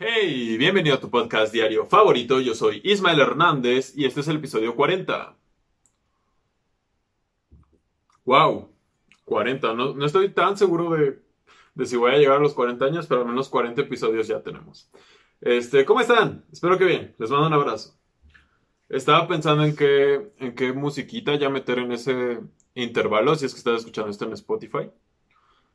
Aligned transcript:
Hey, 0.00 0.56
bienvenido 0.58 0.94
a 0.94 1.00
tu 1.00 1.10
podcast 1.10 1.52
diario 1.52 1.84
favorito. 1.84 2.40
Yo 2.40 2.54
soy 2.54 2.80
Ismael 2.84 3.18
Hernández 3.18 3.94
y 3.96 4.04
este 4.04 4.20
es 4.20 4.28
el 4.28 4.36
episodio 4.36 4.76
40. 4.76 5.36
Wow, 8.24 8.70
40. 9.24 9.74
No, 9.74 9.94
no 9.94 10.06
estoy 10.06 10.28
tan 10.28 10.56
seguro 10.56 10.90
de, 10.90 11.20
de, 11.74 11.86
si 11.86 11.96
voy 11.96 12.12
a 12.12 12.16
llegar 12.16 12.36
a 12.36 12.40
los 12.40 12.54
40 12.54 12.84
años, 12.84 13.08
pero 13.08 13.22
al 13.22 13.26
menos 13.26 13.48
40 13.48 13.80
episodios 13.80 14.28
ya 14.28 14.40
tenemos. 14.40 14.88
Este, 15.40 15.84
¿cómo 15.84 16.00
están? 16.00 16.44
Espero 16.52 16.78
que 16.78 16.84
bien. 16.84 17.16
Les 17.18 17.30
mando 17.30 17.48
un 17.48 17.54
abrazo. 17.54 17.98
Estaba 18.88 19.26
pensando 19.26 19.64
en 19.64 19.74
qué, 19.74 20.30
en 20.38 20.54
qué 20.54 20.72
musiquita 20.72 21.34
ya 21.34 21.50
meter 21.50 21.80
en 21.80 21.90
ese 21.90 22.38
intervalo, 22.76 23.34
si 23.34 23.46
es 23.46 23.52
que 23.52 23.58
estás 23.58 23.80
escuchando 23.80 24.12
esto 24.12 24.26
en 24.26 24.34
Spotify. 24.34 24.92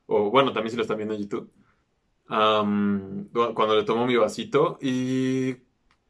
O 0.06 0.30
bueno, 0.30 0.54
también 0.54 0.72
si 0.72 0.78
lo 0.78 0.84
están 0.84 0.96
viendo 0.96 1.14
en 1.14 1.24
YouTube 1.24 1.52
cuando 2.28 3.76
le 3.76 3.84
tomo 3.84 4.08
mi 4.08 4.16
vasito 4.16 4.78
y 4.82 5.56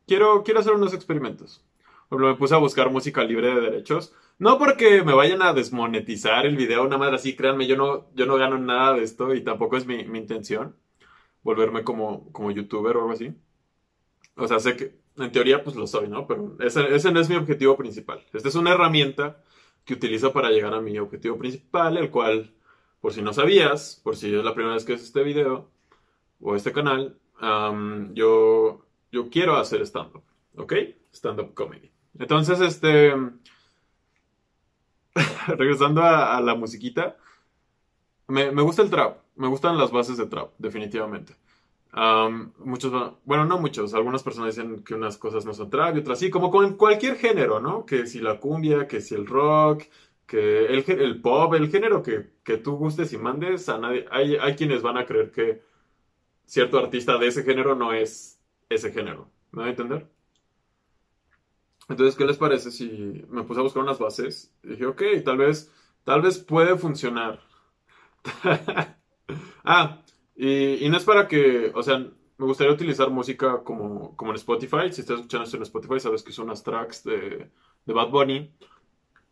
quiero, 0.07 0.43
quiero 0.43 0.59
hacer 0.59 0.73
unos 0.73 0.93
experimentos. 0.93 1.63
Me 2.09 2.35
puse 2.35 2.53
a 2.53 2.59
buscar 2.59 2.91
música 2.91 3.23
libre 3.23 3.53
de 3.53 3.61
derechos. 3.61 4.13
No 4.39 4.57
porque 4.57 5.03
me 5.03 5.13
vayan 5.13 5.41
a 5.41 5.53
desmonetizar 5.53 6.45
el 6.45 6.55
video, 6.57 6.85
nada 6.85 6.97
más 6.97 7.13
así, 7.13 7.35
créanme, 7.35 7.67
yo 7.67 7.75
no, 7.77 8.07
yo 8.13 8.25
no 8.25 8.35
gano 8.35 8.57
nada 8.57 8.93
de 8.93 9.03
esto 9.03 9.33
y 9.33 9.41
tampoco 9.41 9.77
es 9.77 9.85
mi, 9.85 10.05
mi 10.05 10.19
intención 10.19 10.75
volverme 11.43 11.83
como, 11.83 12.31
como 12.31 12.51
youtuber 12.51 12.97
o 12.97 13.01
algo 13.01 13.11
así. 13.13 13.33
O 14.35 14.47
sea, 14.47 14.59
sé 14.59 14.75
que 14.75 14.95
en 15.17 15.31
teoría 15.31 15.63
pues 15.63 15.75
lo 15.75 15.85
soy, 15.85 16.07
¿no? 16.07 16.25
Pero 16.27 16.57
ese 16.59 17.11
no 17.11 17.19
es 17.19 17.29
mi 17.29 17.35
objetivo 17.35 17.77
principal. 17.77 18.25
Esta 18.33 18.49
es 18.49 18.55
una 18.55 18.71
herramienta 18.71 19.43
que 19.85 19.93
utilizo 19.93 20.33
para 20.33 20.49
llegar 20.49 20.73
a 20.73 20.81
mi 20.81 20.97
objetivo 20.97 21.37
principal, 21.37 21.97
el 21.97 22.09
cual, 22.09 22.53
por 23.01 23.13
si 23.13 23.21
no 23.21 23.33
sabías, 23.33 23.99
por 24.03 24.15
si 24.15 24.33
es 24.33 24.43
la 24.43 24.53
primera 24.53 24.75
vez 24.75 24.85
que 24.85 24.93
ves 24.93 25.03
este 25.03 25.23
video, 25.23 25.69
o 26.43 26.55
este 26.55 26.71
canal, 26.71 27.17
yo, 28.13 28.85
yo 29.11 29.29
quiero 29.29 29.55
hacer 29.55 29.81
stand-up, 29.81 30.23
¿ok? 30.57 30.73
Stand-up 31.13 31.53
comedy. 31.53 31.91
Entonces, 32.19 32.59
este, 32.59 33.13
regresando 35.47 36.01
a, 36.03 36.39
la 36.41 36.55
musiquita, 36.55 37.17
me, 38.27 38.49
gusta 38.61 38.81
el 38.81 38.89
trap, 38.89 39.17
me 39.35 39.47
gustan 39.47 39.77
las 39.77 39.91
bases 39.91 40.17
de 40.17 40.27
trap, 40.27 40.51
definitivamente. 40.57 41.35
muchos, 42.59 43.13
bueno, 43.25 43.45
no 43.45 43.59
muchos, 43.59 43.93
algunas 43.93 44.23
personas 44.23 44.55
dicen 44.55 44.83
que 44.83 44.95
unas 44.95 45.17
cosas 45.17 45.45
no 45.45 45.53
son 45.53 45.69
trap 45.69 45.95
y 45.95 45.99
otras 45.99 46.19
sí, 46.19 46.29
como 46.29 46.51
con 46.51 46.75
cualquier 46.75 47.15
género, 47.15 47.59
¿no? 47.59 47.85
Que 47.85 48.05
si 48.05 48.19
la 48.19 48.39
cumbia, 48.39 48.87
que 48.87 49.01
si 49.01 49.15
el 49.15 49.25
rock, 49.25 49.83
que 50.25 50.65
el, 50.65 50.83
el 50.87 51.21
pop, 51.21 51.53
el 51.53 51.69
género 51.69 52.01
que, 52.03 52.31
que, 52.43 52.57
tú 52.57 52.75
gustes 52.75 53.13
y 53.13 53.17
mandes, 53.17 53.69
a 53.69 53.77
nadie, 53.77 54.05
hay, 54.11 54.35
hay 54.35 54.55
quienes 54.55 54.81
van 54.81 54.97
a 54.97 55.05
creer 55.05 55.31
que 55.31 55.72
cierto 56.45 56.77
artista 56.77 57.17
de 57.17 57.27
ese 57.27 57.43
género 57.43 57.75
no 57.75 57.93
es 57.93 58.39
ese 58.69 58.91
género. 58.91 59.29
¿Me 59.51 59.61
va 59.61 59.67
a 59.67 59.71
entender? 59.71 60.07
Entonces, 61.89 62.15
¿qué 62.15 62.25
les 62.25 62.37
parece 62.37 62.71
si 62.71 63.23
me 63.29 63.43
puse 63.43 63.59
a 63.59 63.63
buscar 63.63 63.83
unas 63.83 63.99
bases? 63.99 64.53
Y 64.63 64.69
dije, 64.69 64.85
ok, 64.85 65.01
tal 65.23 65.37
vez, 65.37 65.71
tal 66.03 66.21
vez 66.21 66.39
puede 66.39 66.77
funcionar. 66.77 67.41
ah, 69.63 70.01
y, 70.35 70.87
no 70.89 70.97
es 70.97 71.03
para 71.03 71.27
que, 71.27 71.71
o 71.75 71.83
sea, 71.83 71.99
me 71.99 72.45
gustaría 72.45 72.73
utilizar 72.73 73.09
música 73.09 73.63
como, 73.63 74.15
como 74.15 74.31
en 74.31 74.37
Spotify. 74.37 74.91
Si 74.91 75.01
estás 75.01 75.17
escuchando 75.17 75.43
esto 75.43 75.57
en 75.57 75.63
Spotify, 75.63 75.99
sabes 75.99 76.23
que 76.23 76.31
son 76.31 76.45
unas 76.45 76.63
tracks 76.63 77.03
de, 77.03 77.49
de 77.85 77.93
Bad 77.93 78.09
Bunny. 78.09 78.51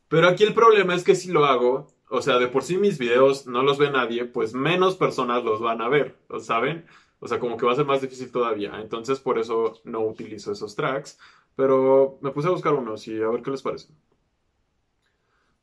Pero 0.09 0.27
aquí 0.27 0.43
el 0.43 0.53
problema 0.53 0.93
es 0.93 1.03
que 1.03 1.15
si 1.15 1.31
lo 1.31 1.45
hago, 1.45 1.87
o 2.13 2.21
sea, 2.21 2.39
de 2.39 2.49
por 2.49 2.63
sí 2.63 2.77
mis 2.77 2.99
videos 2.99 3.47
no 3.47 3.63
los 3.63 3.77
ve 3.77 3.89
nadie, 3.89 4.25
pues 4.25 4.53
menos 4.53 4.97
personas 4.97 5.45
los 5.45 5.61
van 5.61 5.81
a 5.81 5.87
ver, 5.87 6.17
¿saben? 6.41 6.85
O 7.21 7.27
sea, 7.27 7.39
como 7.39 7.55
que 7.55 7.65
va 7.65 7.71
a 7.71 7.75
ser 7.75 7.85
más 7.85 8.01
difícil 8.01 8.31
todavía. 8.31 8.81
Entonces, 8.81 9.21
por 9.21 9.39
eso 9.39 9.79
no 9.85 10.01
utilizo 10.01 10.51
esos 10.51 10.75
tracks. 10.75 11.17
Pero 11.55 12.17
me 12.21 12.31
puse 12.31 12.49
a 12.49 12.51
buscar 12.51 12.73
unos 12.73 13.07
y 13.07 13.21
a 13.21 13.29
ver 13.29 13.41
qué 13.41 13.51
les 13.51 13.61
parece. 13.61 13.93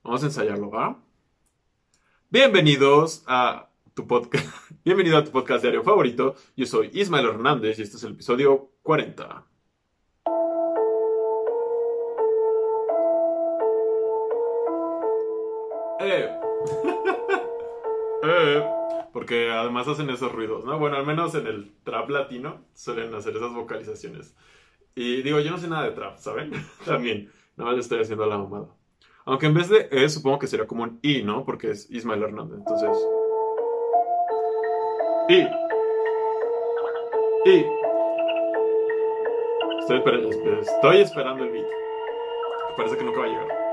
Vamos 0.03 0.23
a 0.23 0.27
ensayarlo, 0.27 0.71
¿va? 0.71 0.99
Bienvenidos 2.31 3.25
a 3.27 3.69
tu 3.93 4.06
podcast. 4.06 4.47
Bienvenido 4.84 5.19
a 5.19 5.25
tu 5.25 5.31
podcast 5.31 5.62
diario 5.62 5.83
favorito. 5.83 6.34
Yo 6.56 6.65
soy 6.65 6.91
Ismael 6.94 7.27
Hernández 7.27 7.78
y 7.78 7.83
este 7.83 7.99
es 7.99 8.05
el 8.05 8.12
episodio 8.12 8.71
40. 8.83 9.44
Eh. 16.00 16.38
Eh. 18.33 18.65
Porque 19.12 19.50
además 19.50 19.89
hacen 19.89 20.11
esos 20.11 20.33
ruidos, 20.33 20.65
¿no? 20.65 20.78
Bueno, 20.78 20.97
al 20.97 21.06
menos 21.06 21.34
en 21.34 21.47
el 21.47 21.72
trap 21.83 22.11
latino 22.11 22.65
suelen 22.75 23.15
hacer 23.15 23.37
esas 23.37 23.53
vocalizaciones. 23.53 24.37
Y 24.94 25.22
digo, 25.22 25.41
yo 25.41 25.50
no 25.50 25.59
sé 25.59 25.69
nada 25.69 25.84
de 25.84 25.93
trap, 25.93 26.19
¿saben? 26.19 26.53
También, 26.84 27.31
nada 27.56 27.71
más 27.71 27.75
le 27.77 27.81
estoy 27.81 28.00
haciendo 28.00 28.27
la 28.27 28.38
mamada. 28.38 28.67
Aunque 29.25 29.47
en 29.47 29.55
vez 29.55 29.69
de 29.69 29.88
E, 29.91 30.09
supongo 30.09 30.38
que 30.38 30.47
sería 30.47 30.67
como 30.67 30.83
un 30.83 30.99
I, 31.03 31.22
¿no? 31.22 31.44
Porque 31.44 31.71
es 31.71 31.91
Ismael 31.91 32.22
Hernández. 32.22 32.59
Entonces. 32.59 32.97
I. 35.28 35.47
I. 37.44 37.67
Estoy, 39.81 39.97
estoy 40.61 41.00
esperando 41.00 41.44
el 41.44 41.50
beat. 41.50 41.67
Parece 42.77 42.97
que 42.97 43.05
nunca 43.05 43.21
va 43.21 43.25
a 43.27 43.28
llegar. 43.28 43.68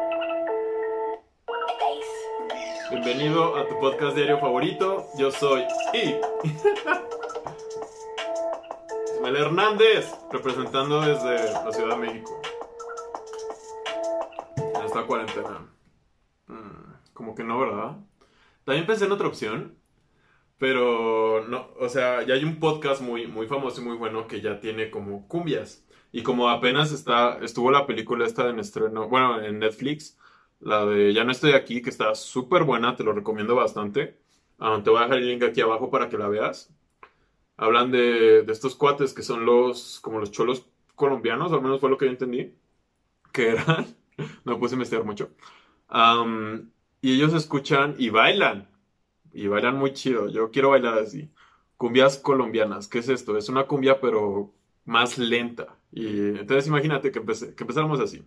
Bienvenido 2.95 3.57
a 3.57 3.67
tu 3.67 3.77
podcast 3.77 4.15
diario 4.15 4.39
favorito. 4.39 5.07
Yo 5.17 5.29
soy 5.29 5.63
I. 5.93 6.15
Ismael 9.15 9.35
Hernández, 9.35 10.13
representando 10.31 11.01
desde 11.01 11.43
la 11.51 11.73
Ciudad 11.73 11.97
de 11.99 12.07
México. 12.07 12.41
En 14.55 14.85
esta 14.85 15.05
cuarentena. 15.05 15.67
Mm, 16.47 16.93
como 17.11 17.35
que 17.35 17.43
no, 17.43 17.59
¿verdad? 17.59 17.97
También 18.63 18.87
pensé 18.87 19.03
en 19.03 19.11
otra 19.11 19.27
opción. 19.27 19.77
Pero 20.57 21.45
no, 21.49 21.71
o 21.77 21.89
sea, 21.89 22.23
ya 22.23 22.35
hay 22.35 22.45
un 22.45 22.61
podcast 22.61 23.01
muy, 23.01 23.27
muy 23.27 23.47
famoso 23.47 23.81
y 23.81 23.83
muy 23.83 23.97
bueno 23.97 24.25
que 24.25 24.39
ya 24.39 24.61
tiene 24.61 24.89
como 24.89 25.27
cumbias. 25.27 25.85
Y 26.13 26.23
como 26.23 26.47
apenas 26.47 26.93
está, 26.93 27.39
estuvo 27.39 27.71
la 27.71 27.85
película 27.85 28.25
esta 28.25 28.49
en 28.49 28.59
estreno, 28.59 29.09
bueno, 29.09 29.41
en 29.43 29.59
Netflix, 29.59 30.17
la 30.59 30.85
de 30.85 31.13
Ya 31.13 31.23
no 31.23 31.31
estoy 31.31 31.53
aquí, 31.53 31.81
que 31.81 31.89
está 31.89 32.15
súper 32.15 32.63
buena, 32.63 32.95
te 32.95 33.03
lo 33.03 33.13
recomiendo 33.13 33.55
bastante. 33.55 34.19
Ah, 34.59 34.81
te 34.83 34.89
voy 34.89 34.99
a 34.99 35.03
dejar 35.03 35.17
el 35.19 35.27
link 35.27 35.43
aquí 35.43 35.61
abajo 35.61 35.89
para 35.91 36.09
que 36.09 36.17
la 36.17 36.27
veas. 36.27 36.73
Hablan 37.57 37.91
de, 37.91 38.39
estos 38.51 38.75
cuates 38.75 39.13
que 39.13 39.23
son 39.23 39.45
los, 39.45 39.99
como 40.01 40.19
los 40.19 40.31
cholos 40.31 40.67
colombianos, 40.95 41.53
al 41.53 41.61
menos 41.61 41.79
fue 41.79 41.89
lo 41.89 41.97
que 41.97 42.05
yo 42.05 42.11
entendí, 42.11 42.55
que 43.33 43.49
eran, 43.49 43.87
no 44.45 44.59
puse 44.59 44.75
a 44.75 44.77
investigar 44.77 45.05
mucho. 45.05 45.31
y 47.01 47.13
ellos 47.15 47.33
escuchan 47.33 47.95
y 47.97 48.09
bailan, 48.09 48.69
y 49.33 49.47
bailan 49.47 49.77
muy 49.77 49.93
chido. 49.93 50.29
Yo 50.29 50.51
quiero 50.51 50.71
bailar 50.71 50.99
así. 50.99 51.31
Cumbias 51.77 52.17
colombianas, 52.17 52.87
¿qué 52.87 52.99
es 52.99 53.09
esto? 53.09 53.37
Es 53.37 53.49
una 53.49 53.65
cumbia 53.67 53.99
pero 54.01 54.53
más 54.85 55.17
lenta. 55.17 55.77
Y 55.91 56.39
entonces 56.39 56.67
imagínate 56.67 57.11
que, 57.11 57.21
que 57.21 57.63
empezáramos 57.63 57.99
así. 57.99 58.23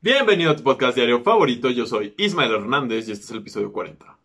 Bienvenido 0.00 0.50
a 0.50 0.56
tu 0.56 0.64
podcast 0.64 0.96
diario 0.96 1.22
favorito. 1.22 1.70
Yo 1.70 1.86
soy 1.86 2.14
Ismael 2.18 2.52
Hernández 2.54 3.08
y 3.08 3.12
este 3.12 3.24
es 3.24 3.30
el 3.30 3.38
episodio 3.38 3.72
40. 3.72 4.18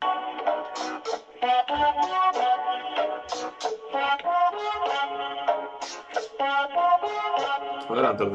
Adelante, 7.90 8.26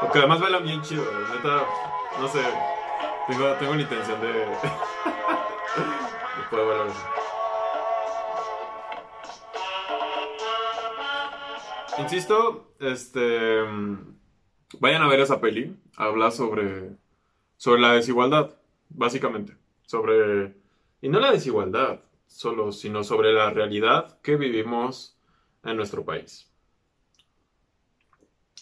Porque 0.00 0.18
además 0.20 0.40
bailan 0.40 0.64
bien 0.64 0.80
chido, 0.82 1.04
neta, 1.34 1.66
no 2.20 2.28
sé, 2.28 2.40
tengo, 3.26 3.52
tengo 3.54 3.74
intención 3.74 4.20
de... 4.20 4.46
Insisto, 11.98 12.74
este. 12.80 13.60
Vayan 14.78 15.02
a 15.02 15.08
ver 15.08 15.20
esa 15.20 15.40
peli. 15.40 15.76
Habla 15.96 16.30
sobre. 16.30 16.96
Sobre 17.56 17.80
la 17.80 17.92
desigualdad, 17.92 18.54
básicamente. 18.88 19.56
Sobre. 19.82 20.54
Y 21.00 21.08
no 21.08 21.20
la 21.20 21.32
desigualdad 21.32 22.00
solo, 22.26 22.72
sino 22.72 23.04
sobre 23.04 23.32
la 23.32 23.50
realidad 23.50 24.20
que 24.22 24.36
vivimos 24.36 25.18
en 25.64 25.76
nuestro 25.76 26.04
país. 26.04 26.50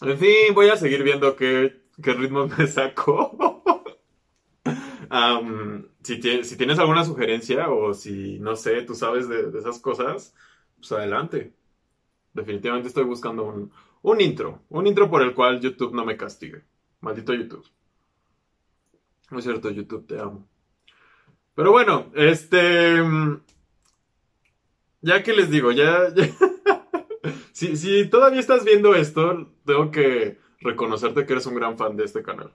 En 0.01 0.19
fin, 0.19 0.55
voy 0.55 0.69
a 0.69 0.77
seguir 0.77 1.03
viendo 1.03 1.37
qué, 1.37 1.83
qué 2.03 2.13
ritmo 2.13 2.47
me 2.59 2.67
si, 6.03 6.19
tienes 6.21 6.79
alguna 6.79 7.05
sugerencia 7.05 7.69
o 7.69 7.95
si, 7.95 8.39
no 8.39 8.57
sé, 8.57 8.83
tú 8.83 8.95
sabes 8.95 9.29
de, 9.29 9.59
esas 9.59 9.79
cosas, 9.79 10.35
pues 10.77 10.93
adelante. 10.93 11.55
Definitivamente 12.33 12.89
estoy 12.89 13.05
buscando 13.05 13.71
un 14.03 14.21
intro, 14.21 14.63
un 14.69 14.87
intro 14.87 15.11
por 15.11 15.23
el 15.23 15.35
cual 15.35 15.61
YouTube 15.61 15.95
no 15.95 16.05
me 16.05 16.17
castigue. 16.17 16.65
Maldito 17.01 17.35
YouTube. 17.35 17.67
No 19.31 19.39
es 19.39 19.45
cierto, 19.45 19.71
YouTube, 19.71 20.07
te 20.07 20.19
amo. 20.19 20.47
Pero 21.55 21.73
bueno, 21.73 22.11
este... 22.15 23.03
Ya 25.01 25.23
que 25.23 25.33
les 25.33 25.51
digo, 25.51 25.73
ya... 25.73 26.13
si 27.53 28.09
todavía 28.09 28.41
estás 28.41 28.65
viendo 28.65 28.95
esto, 28.95 29.53
tengo 29.65 29.91
que 29.91 30.39
reconocerte 30.61 31.27
que 31.27 31.33
eres 31.33 31.47
un 31.47 31.55
gran 31.55 31.77
fan 31.77 31.97
de 31.97 32.05
este 32.05 32.23
canal. 32.23 32.53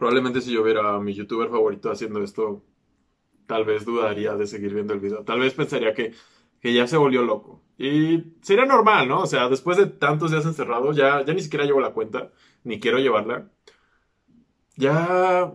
Probablemente 0.00 0.40
si 0.40 0.54
yo 0.54 0.62
viera 0.62 0.94
a 0.94 0.98
mi 0.98 1.12
youtuber 1.12 1.50
favorito 1.50 1.90
haciendo 1.90 2.22
esto, 2.22 2.64
tal 3.46 3.66
vez 3.66 3.84
dudaría 3.84 4.34
de 4.34 4.46
seguir 4.46 4.72
viendo 4.72 4.94
el 4.94 5.00
video. 5.00 5.24
Tal 5.24 5.40
vez 5.40 5.52
pensaría 5.52 5.92
que, 5.92 6.14
que 6.58 6.72
ya 6.72 6.86
se 6.86 6.96
volvió 6.96 7.22
loco. 7.22 7.62
Y 7.76 8.32
sería 8.40 8.64
normal, 8.64 9.08
¿no? 9.08 9.20
O 9.20 9.26
sea, 9.26 9.50
después 9.50 9.76
de 9.76 9.84
tantos 9.84 10.30
días 10.30 10.46
encerrados, 10.46 10.96
ya, 10.96 11.22
ya 11.22 11.34
ni 11.34 11.42
siquiera 11.42 11.66
llevo 11.66 11.82
la 11.82 11.92
cuenta, 11.92 12.32
ni 12.64 12.80
quiero 12.80 12.98
llevarla. 12.98 13.50
Ya, 14.78 15.52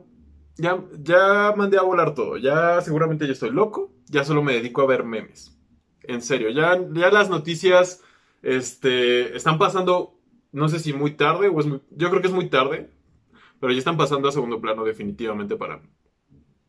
ya, 0.57 0.83
ya 0.99 1.55
mandé 1.57 1.79
a 1.79 1.81
volar 1.81 2.13
todo. 2.13 2.37
Ya 2.37 2.81
seguramente 2.81 3.25
yo 3.25 3.33
estoy 3.33 3.49
loco. 3.49 3.93
Ya 4.09 4.23
solo 4.25 4.43
me 4.43 4.53
dedico 4.53 4.83
a 4.83 4.85
ver 4.85 5.03
memes. 5.03 5.57
En 6.03 6.21
serio, 6.21 6.51
ya, 6.51 6.79
ya 6.93 7.09
las 7.09 7.31
noticias 7.31 8.03
este, 8.43 9.35
están 9.35 9.57
pasando, 9.57 10.19
no 10.51 10.69
sé 10.69 10.77
si 10.77 10.93
muy 10.93 11.15
tarde 11.15 11.47
o 11.47 11.59
es 11.59 11.65
yo 11.65 12.09
creo 12.11 12.21
que 12.21 12.27
es 12.27 12.33
muy 12.33 12.47
tarde, 12.47 12.91
pero 13.59 13.71
ya 13.71 13.79
están 13.79 13.97
pasando 13.97 14.27
a 14.27 14.31
segundo 14.31 14.61
plano 14.61 14.83
definitivamente 14.83 15.55
para 15.55 15.77
mí. 15.77 15.87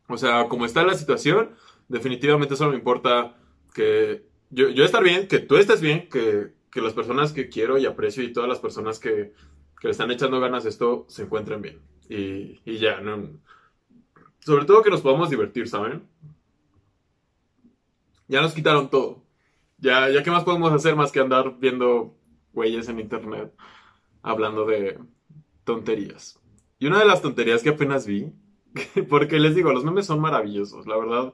O 0.07 0.17
sea, 0.17 0.47
como 0.47 0.65
está 0.65 0.83
la 0.83 0.95
situación, 0.95 1.51
definitivamente 1.87 2.55
solo 2.55 2.71
me 2.71 2.77
importa 2.77 3.37
que 3.73 4.25
yo, 4.49 4.69
yo 4.69 4.83
estar 4.85 5.03
bien, 5.03 5.27
que 5.27 5.39
tú 5.39 5.57
estés 5.57 5.81
bien, 5.81 6.07
que, 6.09 6.53
que, 6.71 6.81
las 6.81 6.93
personas 6.93 7.33
que 7.33 7.49
quiero 7.49 7.77
y 7.77 7.85
aprecio 7.85 8.23
y 8.23 8.31
todas 8.31 8.47
las 8.47 8.59
personas 8.59 8.99
que, 8.99 9.33
que 9.79 9.87
le 9.87 9.91
están 9.91 10.11
echando 10.11 10.39
ganas 10.39 10.65
a 10.65 10.69
esto 10.69 11.05
se 11.09 11.23
encuentren 11.23 11.61
bien. 11.61 11.81
Y, 12.09 12.59
y 12.65 12.77
ya, 12.77 13.01
no. 13.01 13.39
Sobre 14.39 14.65
todo 14.65 14.81
que 14.81 14.89
nos 14.89 15.01
podamos 15.01 15.29
divertir, 15.29 15.67
¿saben? 15.67 16.07
Ya 18.27 18.41
nos 18.41 18.53
quitaron 18.53 18.89
todo. 18.89 19.23
Ya, 19.77 20.09
ya 20.09 20.23
qué 20.23 20.31
más 20.31 20.43
podemos 20.43 20.71
hacer 20.71 20.95
más 20.95 21.11
que 21.11 21.19
andar 21.19 21.59
viendo 21.59 22.15
güeyes 22.53 22.89
en 22.89 22.99
internet 22.99 23.53
hablando 24.23 24.65
de 24.65 24.97
tonterías. 25.63 26.39
Y 26.79 26.87
una 26.87 26.99
de 26.99 27.05
las 27.05 27.21
tonterías 27.21 27.63
que 27.63 27.69
apenas 27.69 28.05
vi 28.05 28.31
Porque 29.09 29.39
les 29.39 29.55
digo, 29.55 29.71
los 29.71 29.83
memes 29.83 30.05
son 30.05 30.19
maravillosos, 30.19 30.87
la 30.87 30.97
verdad. 30.97 31.33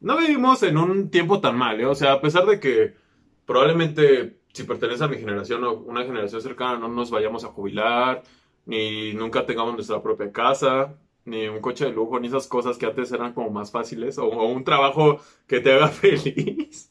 No 0.00 0.18
vivimos 0.18 0.62
en 0.62 0.76
un 0.76 1.10
tiempo 1.10 1.40
tan 1.40 1.56
mal, 1.56 1.80
¿eh? 1.80 1.86
O 1.86 1.94
sea, 1.94 2.14
a 2.14 2.20
pesar 2.20 2.46
de 2.46 2.60
que 2.60 2.94
probablemente 3.46 4.40
si 4.52 4.64
pertenece 4.64 5.04
a 5.04 5.08
mi 5.08 5.16
generación 5.16 5.64
o 5.64 5.72
una 5.72 6.04
generación 6.04 6.40
cercana 6.40 6.78
no 6.78 6.88
nos 6.88 7.10
vayamos 7.10 7.44
a 7.44 7.48
jubilar, 7.48 8.22
ni 8.66 9.12
nunca 9.14 9.46
tengamos 9.46 9.74
nuestra 9.74 10.02
propia 10.02 10.30
casa, 10.30 10.96
ni 11.24 11.48
un 11.48 11.60
coche 11.60 11.86
de 11.86 11.92
lujo, 11.92 12.20
ni 12.20 12.28
esas 12.28 12.46
cosas 12.46 12.78
que 12.78 12.86
antes 12.86 13.10
eran 13.12 13.32
como 13.32 13.50
más 13.50 13.70
fáciles, 13.70 14.18
o, 14.18 14.26
o 14.26 14.46
un 14.52 14.64
trabajo 14.64 15.20
que 15.46 15.60
te 15.60 15.72
haga 15.72 15.88
feliz, 15.90 16.90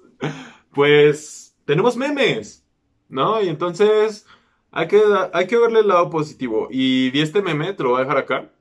pues 0.73 1.55
tenemos 1.65 1.95
memes, 1.95 2.65
¿no? 3.09 3.41
Y 3.41 3.47
entonces 3.47 4.25
hay 4.73 4.87
que, 4.87 5.01
hay 5.33 5.45
que 5.45 5.57
verle 5.57 5.81
el 5.81 5.87
lado 5.87 6.09
positivo. 6.09 6.67
Y 6.71 7.11
vi 7.11 7.21
este 7.21 7.43
meme, 7.43 7.73
te 7.73 7.83
lo 7.83 7.89
voy 7.89 7.99
a 7.99 8.03
dejar 8.03 8.17
acá. 8.17 8.51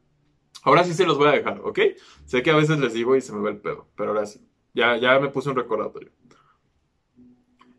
Ahora 0.63 0.85
sí 0.85 0.93
se 0.93 1.07
los 1.07 1.17
voy 1.17 1.29
a 1.29 1.33
dejar, 1.33 1.61
¿ok? 1.65 1.81
Sé 2.27 2.43
que 2.43 2.51
a 2.51 2.57
veces 2.57 2.79
les 2.79 2.93
digo 2.93 3.17
y 3.17 3.23
se 3.23 3.33
me 3.33 3.41
va 3.41 3.49
el 3.49 3.57
pedo, 3.57 3.89
pero 3.97 4.11
ahora 4.11 4.27
sí. 4.27 4.47
Ya, 4.75 4.97
ya 4.99 5.19
me 5.19 5.29
puse 5.29 5.49
un 5.49 5.57
recordatorio. 5.57 6.11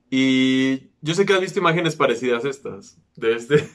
Y 0.09 0.89
yo 1.01 1.13
sé 1.13 1.25
que 1.25 1.33
has 1.33 1.41
visto 1.41 1.59
imágenes 1.59 1.95
parecidas 1.95 2.43
a 2.43 2.49
estas. 2.49 2.99
De 3.15 3.35
este. 3.35 3.69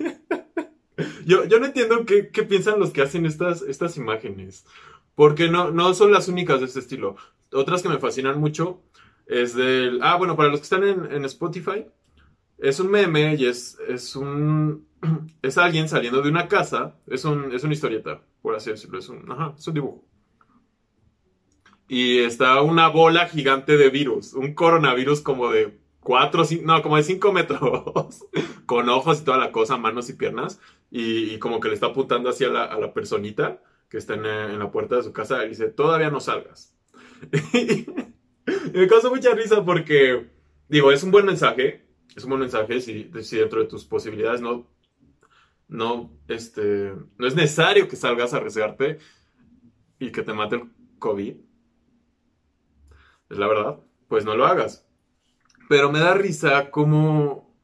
yo, 1.25 1.45
yo 1.45 1.61
no 1.61 1.67
entiendo 1.67 2.05
qué, 2.05 2.25
piensan 2.25 2.81
los 2.81 2.91
que 2.91 3.03
hacen 3.03 3.27
estas, 3.27 3.63
estas 3.63 3.97
imágenes. 3.97 4.67
Porque 5.15 5.49
no, 5.49 5.71
no 5.71 5.95
son 5.95 6.13
las 6.13 6.27
únicas 6.27 6.59
de 6.61 6.67
este 6.67 6.81
estilo. 6.81 7.17
Otras 7.53 7.83
que 7.83 7.89
me 7.89 7.99
fascinan 7.99 8.41
mucho 8.41 8.83
es 9.27 9.55
del. 9.55 10.01
Ah, 10.03 10.17
bueno, 10.17 10.37
para 10.37 10.49
los 10.49 10.59
que 10.61 10.65
están 10.65 10.83
en 10.85 11.25
Spotify, 11.25 11.87
es 12.59 12.81
un 12.81 12.91
meme 12.91 13.35
y 13.37 13.47
es, 13.47 13.79
es 13.89 14.17
un. 14.17 14.87
Es 15.43 15.57
alguien 15.57 15.89
saliendo 15.89 16.21
de 16.21 16.29
una 16.29 16.49
casa. 16.49 16.97
Es, 17.07 17.25
un, 17.25 17.53
es 17.53 17.63
una 17.63 17.73
historieta 17.73 18.21
por 18.43 18.55
así 18.55 18.71
decirlo. 18.71 18.99
Es 18.99 19.09
un, 19.09 19.31
ajá, 19.31 19.55
es 19.59 19.67
un 19.69 19.75
dibujo. 19.75 20.05
Y 21.89 22.19
está 22.19 22.61
una 22.63 22.89
bola 22.89 23.27
gigante 23.29 23.77
de 23.77 23.89
virus, 23.89 24.35
un 24.35 24.55
coronavirus 24.55 25.23
como 25.23 25.51
de 25.51 25.79
4, 26.01 26.45
no, 26.63 26.83
como 26.83 26.97
de 26.97 27.03
5 27.03 27.33
metros, 27.33 28.25
con 28.67 28.89
ojos 28.91 29.21
y 29.21 29.25
toda 29.25 29.39
la 29.39 29.53
cosa, 29.53 29.79
manos 29.79 30.11
y 30.11 30.15
piernas, 30.15 30.61
y, 30.91 31.39
como 31.39 31.61
que 31.61 31.69
le 31.69 31.75
está 31.75 31.87
apuntando 31.87 32.29
hacia 32.29 32.49
la, 32.49 32.65
a 32.65 32.79
la 32.79 32.93
personita 32.93 33.63
que 33.89 33.97
está 33.97 34.15
en, 34.15 34.59
la 34.59 34.71
puerta 34.71 34.97
de 34.97 35.03
su 35.03 35.15
casa 35.15 35.45
y 35.47 35.51
dice, 35.51 35.69
todavía 35.69 36.11
no 36.11 36.21
salgas. 36.21 36.75
y 37.55 37.87
me 38.79 38.87
causó 38.87 39.11
mucha 39.11 39.35
risa 39.35 39.65
porque, 39.65 40.31
digo, 40.69 40.93
es 40.93 41.03
un 41.03 41.11
buen 41.11 41.25
mensaje, 41.25 41.88
es 42.17 42.25
un 42.25 42.31
buen 42.31 42.41
mensaje 42.41 42.81
si, 42.81 43.11
si 43.23 43.37
dentro 43.37 43.61
de 43.61 43.67
tus 43.67 43.85
posibilidades 43.85 44.41
no 44.41 44.67
no, 45.69 46.11
este, 46.29 46.95
no 47.19 47.27
es 47.27 47.35
necesario 47.35 47.89
que 47.89 47.97
salgas 47.97 48.33
a 48.33 48.39
arriesgarte 48.39 48.99
y 49.99 50.11
que 50.11 50.23
te 50.23 50.33
mate 50.33 50.57
el 50.57 50.63
COVID. 50.99 51.37
Es 53.31 53.39
la 53.39 53.47
verdad, 53.47 53.79
pues 54.09 54.25
no 54.25 54.35
lo 54.35 54.47
hagas. 54.47 54.87
Pero 55.69 55.93
me 55.93 55.99
da 55.99 56.15
risa 56.15 56.71
cómo, 56.71 57.55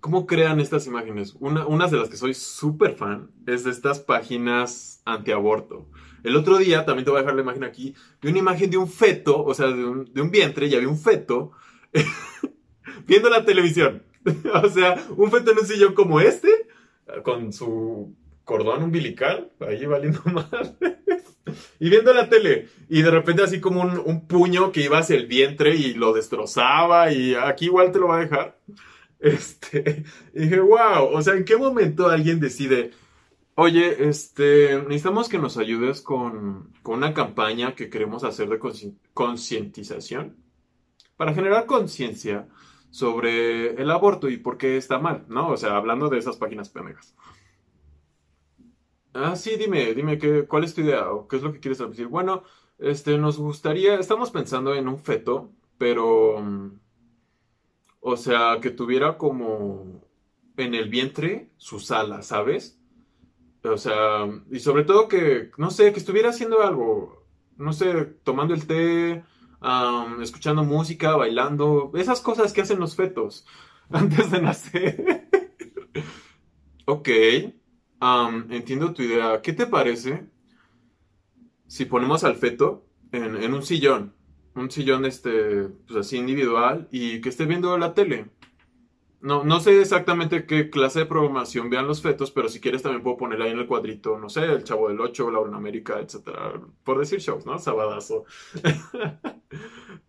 cómo 0.00 0.26
crean 0.26 0.60
estas 0.60 0.86
imágenes. 0.86 1.34
Una, 1.40 1.86
de 1.86 1.96
las 1.96 2.10
que 2.10 2.18
soy 2.18 2.34
súper 2.34 2.94
fan 2.94 3.30
es 3.46 3.64
de 3.64 3.70
estas 3.70 4.00
páginas 4.00 5.00
antiaborto. 5.06 5.88
El 6.22 6.36
otro 6.36 6.58
día, 6.58 6.84
también 6.84 7.06
te 7.06 7.10
voy 7.10 7.18
a 7.18 7.22
dejar 7.22 7.36
la 7.36 7.42
imagen 7.42 7.64
aquí, 7.64 7.94
vi 8.20 8.28
una 8.28 8.40
imagen 8.40 8.70
de 8.70 8.76
un 8.76 8.88
feto, 8.88 9.42
o 9.42 9.54
sea, 9.54 9.68
de 9.68 9.86
un, 9.86 10.12
de 10.12 10.20
un 10.20 10.30
vientre, 10.30 10.66
y 10.66 10.74
había 10.74 10.88
un 10.88 10.98
feto 10.98 11.52
viendo 13.06 13.30
la 13.30 13.44
televisión. 13.44 14.02
o 14.62 14.68
sea, 14.68 15.02
un 15.16 15.30
feto 15.30 15.52
en 15.52 15.58
un 15.58 15.66
sillón 15.66 15.94
como 15.94 16.20
este, 16.20 16.48
con 17.22 17.52
su 17.52 18.14
cordón 18.44 18.82
umbilical, 18.82 19.52
ahí 19.60 19.86
valiendo 19.86 20.20
mal, 20.24 20.76
y 21.78 21.88
viendo 21.88 22.12
la 22.12 22.28
tele, 22.28 22.68
y 22.88 23.02
de 23.02 23.10
repente 23.10 23.42
así 23.42 23.60
como 23.60 23.82
un, 23.82 24.26
puño 24.26 24.72
que 24.72 24.82
iba 24.82 24.98
hacia 24.98 25.16
el 25.16 25.26
vientre 25.26 25.74
y 25.76 25.94
lo 25.94 26.12
destrozaba, 26.12 27.12
y 27.12 27.34
aquí 27.34 27.66
igual 27.66 27.92
te 27.92 27.98
lo 27.98 28.08
va 28.08 28.18
a 28.18 28.20
dejar. 28.20 28.58
Este, 29.22 30.04
y 30.32 30.44
dije, 30.44 30.60
wow, 30.60 31.10
o 31.12 31.20
sea, 31.20 31.34
¿en 31.34 31.44
qué 31.44 31.54
momento 31.54 32.08
alguien 32.08 32.40
decide, 32.40 32.92
oye, 33.54 34.08
este, 34.08 34.80
necesitamos 34.84 35.28
que 35.28 35.36
nos 35.36 35.58
ayudes 35.58 36.00
con, 36.00 36.72
con 36.82 36.96
una 36.96 37.12
campaña 37.12 37.74
que 37.74 37.90
queremos 37.90 38.24
hacer 38.24 38.48
de 38.48 38.58
concientización? 39.12 40.36
Para 41.18 41.34
generar 41.34 41.66
conciencia 41.66 42.48
sobre 42.90 43.80
el 43.80 43.90
aborto 43.90 44.28
y 44.28 44.36
por 44.36 44.58
qué 44.58 44.76
está 44.76 44.98
mal, 44.98 45.24
¿no? 45.28 45.48
O 45.50 45.56
sea, 45.56 45.76
hablando 45.76 46.08
de 46.08 46.18
esas 46.18 46.36
páginas 46.36 46.68
pendejas. 46.68 47.14
Ah, 49.12 49.34
sí, 49.36 49.56
dime, 49.56 49.94
dime, 49.94 50.18
qué, 50.18 50.46
¿cuál 50.46 50.64
es 50.64 50.74
tu 50.74 50.82
idea 50.82 51.06
qué 51.28 51.36
es 51.36 51.42
lo 51.42 51.52
que 51.52 51.60
quieres 51.60 51.78
decir? 51.78 52.06
Bueno, 52.06 52.44
este, 52.78 53.18
nos 53.18 53.38
gustaría, 53.38 53.98
estamos 53.98 54.30
pensando 54.30 54.74
en 54.74 54.88
un 54.88 54.98
feto, 54.98 55.50
pero, 55.78 56.36
o 58.00 58.16
sea, 58.16 58.58
que 58.60 58.70
tuviera 58.70 59.18
como 59.18 60.02
en 60.56 60.74
el 60.74 60.88
vientre 60.88 61.50
sus 61.56 61.90
alas, 61.90 62.26
¿sabes? 62.28 62.78
O 63.64 63.76
sea, 63.76 64.26
y 64.50 64.60
sobre 64.60 64.84
todo 64.84 65.08
que, 65.08 65.50
no 65.58 65.70
sé, 65.70 65.92
que 65.92 65.98
estuviera 65.98 66.30
haciendo 66.30 66.62
algo, 66.62 67.26
no 67.56 67.72
sé, 67.72 68.04
tomando 68.24 68.54
el 68.54 68.66
té, 68.66 69.24
escuchando 70.22 70.64
música, 70.64 71.16
bailando, 71.16 71.92
esas 71.94 72.20
cosas 72.20 72.52
que 72.52 72.62
hacen 72.62 72.80
los 72.80 72.96
fetos 72.96 73.46
antes 73.90 74.30
de 74.30 74.42
nacer. 74.42 75.28
ok, 76.86 77.08
entiendo 78.50 78.94
tu 78.94 79.02
idea. 79.02 79.40
¿Qué 79.42 79.52
te 79.52 79.66
parece 79.66 80.26
si 81.66 81.84
ponemos 81.84 82.24
al 82.24 82.36
feto 82.36 82.86
en, 83.12 83.52
un 83.52 83.62
sillón? 83.62 84.14
Un 84.54 84.70
sillón 84.70 85.04
este, 85.04 85.68
pues 85.86 86.06
así 86.06 86.16
individual 86.16 86.88
y 86.90 87.20
que 87.20 87.28
esté 87.28 87.44
viendo 87.46 87.76
la 87.78 87.94
tele. 87.94 88.30
No, 89.20 89.44
no 89.44 89.60
sé 89.60 89.80
exactamente 89.80 90.46
qué 90.46 90.70
clase 90.70 91.00
de 91.00 91.06
programación 91.06 91.68
vean 91.68 91.86
los 91.86 92.00
fetos, 92.00 92.30
pero 92.30 92.48
si 92.48 92.58
quieres 92.60 92.82
también 92.82 93.02
puedo 93.02 93.18
poner 93.18 93.42
ahí 93.42 93.50
en 93.50 93.58
el 93.58 93.66
cuadrito, 93.66 94.18
no 94.18 94.30
sé, 94.30 94.44
El 94.44 94.64
Chavo 94.64 94.88
del 94.88 95.00
Ocho, 95.00 95.30
Laura 95.30 95.50
en 95.50 95.56
América, 95.56 96.00
etcétera. 96.00 96.54
Por 96.84 96.98
decir 96.98 97.20
shows, 97.20 97.44
¿no? 97.44 97.58
Sabadazo. 97.58 98.24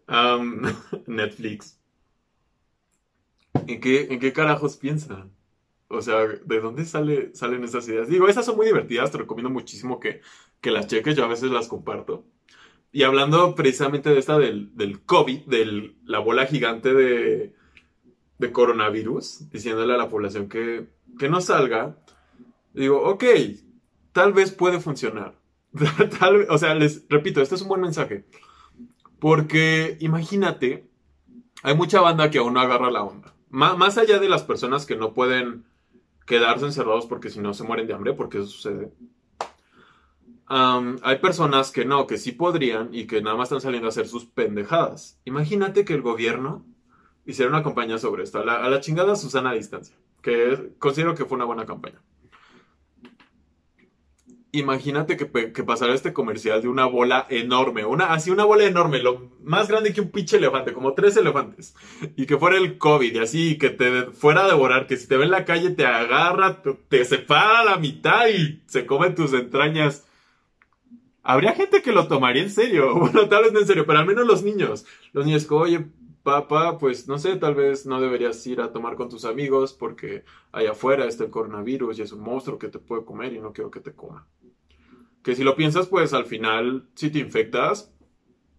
Netflix. 1.08 1.80
¿En 3.68 3.80
qué, 3.82 4.08
¿En 4.12 4.20
qué 4.20 4.34
carajos 4.34 4.78
piensan? 4.78 5.32
O 5.88 6.02
sea, 6.02 6.26
¿de 6.26 6.60
dónde 6.62 6.86
sale, 6.86 7.36
salen 7.36 7.64
esas 7.64 7.88
ideas? 7.88 8.08
Digo, 8.08 8.28
esas 8.28 8.46
son 8.46 8.56
muy 8.56 8.66
divertidas, 8.66 9.12
te 9.12 9.18
recomiendo 9.18 9.50
muchísimo 9.50 10.00
que, 10.00 10.22
que 10.62 10.72
las 10.72 10.88
cheques, 10.88 11.16
yo 11.16 11.26
a 11.26 11.28
veces 11.28 11.52
las 11.52 11.68
comparto. 11.68 12.26
Y 12.92 13.04
hablando 13.04 13.56
precisamente 13.56 14.10
de 14.10 14.20
esta 14.20 14.38
del, 14.38 14.76
del 14.76 15.04
COVID, 15.04 15.46
de 15.48 15.96
la 16.06 16.20
bola 16.20 16.46
gigante 16.46 16.94
de 16.94 17.54
de 18.42 18.52
coronavirus, 18.52 19.50
diciéndole 19.52 19.94
a 19.94 19.98
la 19.98 20.10
población 20.10 20.50
que, 20.50 20.88
que 21.20 21.30
no 21.30 21.42
salga, 21.42 21.96
digo, 22.74 23.00
ok, 23.04 23.24
tal 24.12 24.34
vez 24.34 24.52
puede 24.52 24.80
funcionar. 24.80 25.36
tal, 26.20 26.48
o 26.50 26.58
sea, 26.58 26.74
les 26.74 27.08
repito, 27.08 27.40
este 27.42 27.56
es 27.56 27.62
un 27.62 27.70
buen 27.70 27.82
mensaje. 27.82 28.26
Porque 29.20 29.96
imagínate, 30.00 30.90
hay 31.62 31.76
mucha 31.76 32.02
banda 32.02 32.32
que 32.32 32.40
aún 32.40 32.56
no 32.56 32.60
agarra 32.62 32.90
la 32.90 33.04
onda. 33.04 33.36
más 33.50 33.98
allá 34.00 34.18
de 34.18 34.28
las 34.28 34.44
personas 34.44 34.88
que 34.88 34.96
no 34.96 35.14
pueden 35.14 35.66
quedarse 36.26 36.66
encerrados 36.66 37.06
porque 37.06 37.30
si 37.30 37.40
no 37.40 37.54
se 37.54 37.64
mueren 37.64 37.86
de 37.86 37.94
hambre, 37.94 38.14
porque 38.14 38.40
eso 38.40 38.48
sucede. 38.48 38.92
hay 40.48 41.18
personas 41.20 41.72
que 41.72 41.86
no, 41.86 42.08
que 42.08 42.18
sí 42.18 42.32
podrían 42.32 42.90
y 42.92 43.06
que 43.06 43.22
nada 43.22 43.38
más 43.38 43.50
están 43.50 43.62
saliendo 43.62 43.88
a 43.88 43.90
hacer 43.90 44.08
sus 44.08 44.26
pendejadas. 44.26 45.20
Imagínate 45.26 45.86
que 45.86 45.94
el 45.94 46.02
gobierno 46.02 46.66
hiciera 47.26 47.50
una 47.50 47.64
campaña 47.64 47.98
sobre 47.98 48.24
esto. 48.24 48.40
A 48.40 48.70
la, 48.70 48.80
chingada 48.82 49.16
Susana 49.16 49.52
a 49.52 49.54
distancia, 49.54 49.96
que 50.22 50.74
considero 50.80 51.16
que 51.16 51.26
fue 51.26 51.36
una 51.36 51.46
buena 51.46 51.66
campaña. 51.66 52.02
Imagínate 54.54 55.16
que, 55.16 55.64
pasara 55.64 55.94
este 55.94 56.12
comercial 56.12 56.62
de 56.62 56.68
una 56.68 56.86
bola 56.86 57.26
enorme, 57.30 57.86
una, 57.86 58.12
así 58.12 58.32
una 58.32 58.44
bola 58.44 58.66
enorme, 58.66 59.02
lo 59.02 59.32
más 59.42 59.70
grande 59.70 59.94
que 59.94 60.02
un 60.02 60.12
pinche 60.12 60.36
elefante, 60.36 60.74
como 60.74 60.94
tres 60.94 61.16
elefantes, 61.16 61.74
y 62.18 62.26
que 62.26 62.38
fuera 62.38 62.58
el 62.58 62.78
COVID, 62.78 63.16
y 63.16 63.20
así, 63.20 63.58
que 63.58 63.70
te 63.70 64.08
fuera 64.08 64.44
a 64.44 64.48
devorar, 64.50 64.88
que 64.88 64.98
si 64.98 65.08
te 65.08 65.16
ve 65.16 65.24
en 65.24 65.32
la 65.32 65.46
calle 65.46 65.70
te 65.70 65.86
agarra, 65.86 66.62
te, 66.62 67.06
separa 67.06 67.62
a 67.62 67.64
la 67.64 67.78
mitad 67.78 68.28
y 68.28 68.62
se 68.66 68.86
come 68.86 69.12
tus 69.12 69.32
entrañas. 69.32 70.06
Habría 71.24 71.54
gente 71.54 71.82
que 71.82 71.94
lo 71.94 72.10
tomaría 72.10 72.44
en 72.44 72.52
serio, 72.52 72.94
bueno, 73.00 73.30
tal 73.30 73.44
vez 73.44 73.54
no 73.54 73.60
en 73.62 73.68
serio, 73.68 73.86
pero 73.86 74.00
al 74.00 74.06
menos 74.06 74.28
los 74.28 74.44
niños. 74.44 74.86
Los 75.14 75.26
niños 75.26 75.46
que, 75.46 75.54
oye, 75.54 75.86
papá, 76.24 76.78
pues 76.78 77.08
no 77.08 77.18
sé, 77.18 77.36
tal 77.38 77.56
vez 77.56 77.86
no 77.86 78.00
deberías 78.00 78.46
ir 78.48 78.62
a 78.62 78.72
tomar 78.72 78.96
con 78.96 79.10
tus 79.10 79.26
amigos 79.26 79.74
porque 79.74 80.24
allá 80.52 80.72
afuera 80.72 81.06
está 81.06 81.24
el 81.24 81.32
coronavirus 81.32 82.00
y 82.00 82.02
es 82.04 82.12
un 82.12 82.22
monstruo 82.22 82.60
que 82.60 82.70
te 82.70 82.80
puede 82.80 83.06
comer 83.06 83.34
y 83.34 83.40
no 83.40 83.54
quiero 83.54 83.72
que 83.72 83.80
te 83.80 83.94
coma. 83.94 84.28
Que 85.24 85.36
si 85.36 85.44
lo 85.44 85.56
piensas, 85.56 85.88
pues 85.88 86.14
al 86.14 86.26
final, 86.26 86.88
si 86.96 87.12
te 87.12 87.20
infectas, 87.20 87.94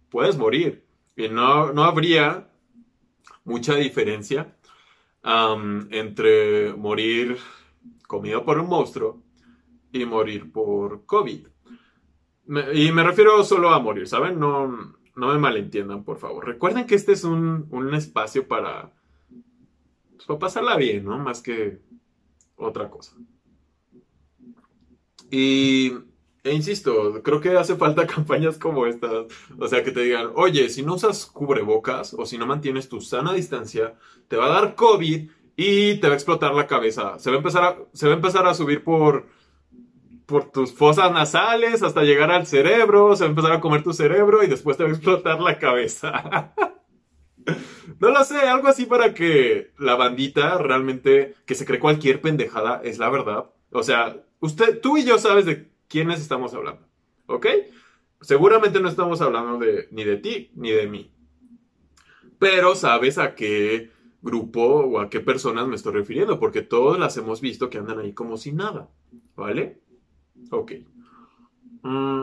puedes 0.09 0.37
morir. 0.37 0.85
Y 1.15 1.27
no, 1.29 1.73
no 1.73 1.83
habría 1.83 2.49
mucha 3.43 3.75
diferencia 3.75 4.55
entre 5.91 6.73
morir 6.73 7.37
comido 8.07 8.43
por 8.43 8.59
un 8.59 8.67
monstruo 8.67 9.23
y 9.91 10.05
morir 10.05 10.51
por 10.51 11.05
COVID. 11.05 11.47
y 12.73 12.91
me 12.91 13.03
refiero 13.03 13.43
solo 13.43 13.69
a 13.69 13.79
morir, 13.79 14.07
¿saben? 14.07 14.39
No, 14.39 14.95
no 15.15 15.27
me 15.27 15.37
malentiendan, 15.37 16.03
por 16.03 16.17
favor. 16.17 16.45
Recuerden 16.45 16.85
que 16.85 16.95
este 16.95 17.13
es 17.13 17.23
un, 17.23 17.91
espacio 17.93 18.47
para, 18.47 18.91
pues, 20.11 20.25
para 20.25 20.39
pasarla 20.39 20.77
bien, 20.77 21.05
¿no? 21.05 21.17
Más 21.19 21.41
que 21.41 21.79
otra 22.55 22.89
cosa. 22.89 23.15
Y, 25.29 25.93
e 26.43 26.53
insisto, 26.53 27.21
creo 27.23 27.41
que 27.41 27.57
hace 27.57 27.75
falta 27.75 28.07
campañas 28.15 28.57
como 28.57 28.85
estas. 28.85 29.25
O 29.57 29.67
sea, 29.67 29.83
que 29.83 29.91
te 29.91 30.01
digan, 30.01 30.31
oye, 30.35 30.69
si 30.69 30.83
no 30.83 30.95
usas 30.95 31.25
cubrebocas 31.25 32.13
o 32.13 32.25
si 32.25 32.37
no 32.37 32.45
mantienes 32.45 32.89
tu 32.89 33.01
sana 33.01 33.33
distancia, 33.33 33.95
te 34.27 34.37
va 34.37 34.45
a 34.45 34.61
dar 34.61 34.75
COVID 34.75 35.29
y 35.55 35.95
te 35.99 36.07
va 36.07 36.13
a 36.13 36.17
explotar 36.17 36.53
la 36.53 36.67
cabeza. 36.67 37.19
Se 37.19 37.29
va 37.29 37.35
a 37.35 37.39
empezar 37.39 37.63
a, 37.63 37.77
se 37.93 38.07
va 38.07 38.13
a, 38.13 38.15
empezar 38.15 38.47
a 38.47 38.53
subir 38.53 38.83
por 38.83 39.27
por 40.25 40.51
tus 40.51 40.73
fosas 40.73 41.11
nasales 41.11 41.83
hasta 41.83 42.03
llegar 42.03 42.31
al 42.31 42.47
cerebro, 42.47 43.15
se 43.15 43.23
va 43.23 43.27
a 43.27 43.29
empezar 43.29 43.51
a 43.51 43.59
comer 43.59 43.83
tu 43.83 43.93
cerebro 43.93 44.43
y 44.43 44.47
después 44.47 44.77
te 44.77 44.83
va 44.83 44.89
a 44.89 44.93
explotar 44.93 45.39
la 45.41 45.59
cabeza. 45.59 46.53
no 47.99 48.09
lo 48.09 48.23
sé, 48.23 48.37
algo 48.39 48.67
así 48.67 48.85
para 48.85 49.13
que 49.13 49.71
la 49.77 49.95
bandita 49.95 50.57
realmente, 50.57 51.35
que 51.45 51.55
se 51.55 51.65
cree 51.65 51.79
cualquier 51.79 52.21
pendejada, 52.21 52.81
es 52.83 52.97
la 52.97 53.09
verdad. 53.09 53.51
O 53.71 53.83
sea, 53.83 54.23
usted, 54.39 54.79
tú 54.81 54.97
y 54.97 55.05
yo 55.05 55.17
sabes 55.17 55.45
de 55.45 55.69
quiénes 55.87 56.21
estamos 56.21 56.53
hablando, 56.53 56.87
¿ok? 57.27 57.47
Seguramente 58.21 58.79
no 58.79 58.89
estamos 58.89 59.21
hablando 59.21 59.57
de, 59.57 59.87
ni 59.91 60.03
de 60.03 60.17
ti 60.17 60.51
ni 60.55 60.71
de 60.71 60.87
mí. 60.87 61.13
Pero 62.39 62.75
sabes 62.75 63.17
a 63.17 63.35
qué 63.35 63.91
grupo 64.21 64.61
o 64.61 64.99
a 64.99 65.09
qué 65.09 65.19
personas 65.19 65.67
me 65.67 65.75
estoy 65.75 65.93
refiriendo, 65.93 66.39
porque 66.39 66.61
todos 66.61 66.97
las 66.97 67.17
hemos 67.17 67.41
visto 67.41 67.69
que 67.69 67.77
andan 67.77 67.99
ahí 67.99 68.13
como 68.13 68.37
si 68.37 68.53
nada, 68.53 68.89
¿vale? 69.35 69.81
Ok. 70.51 70.71
Mm, 71.83 72.21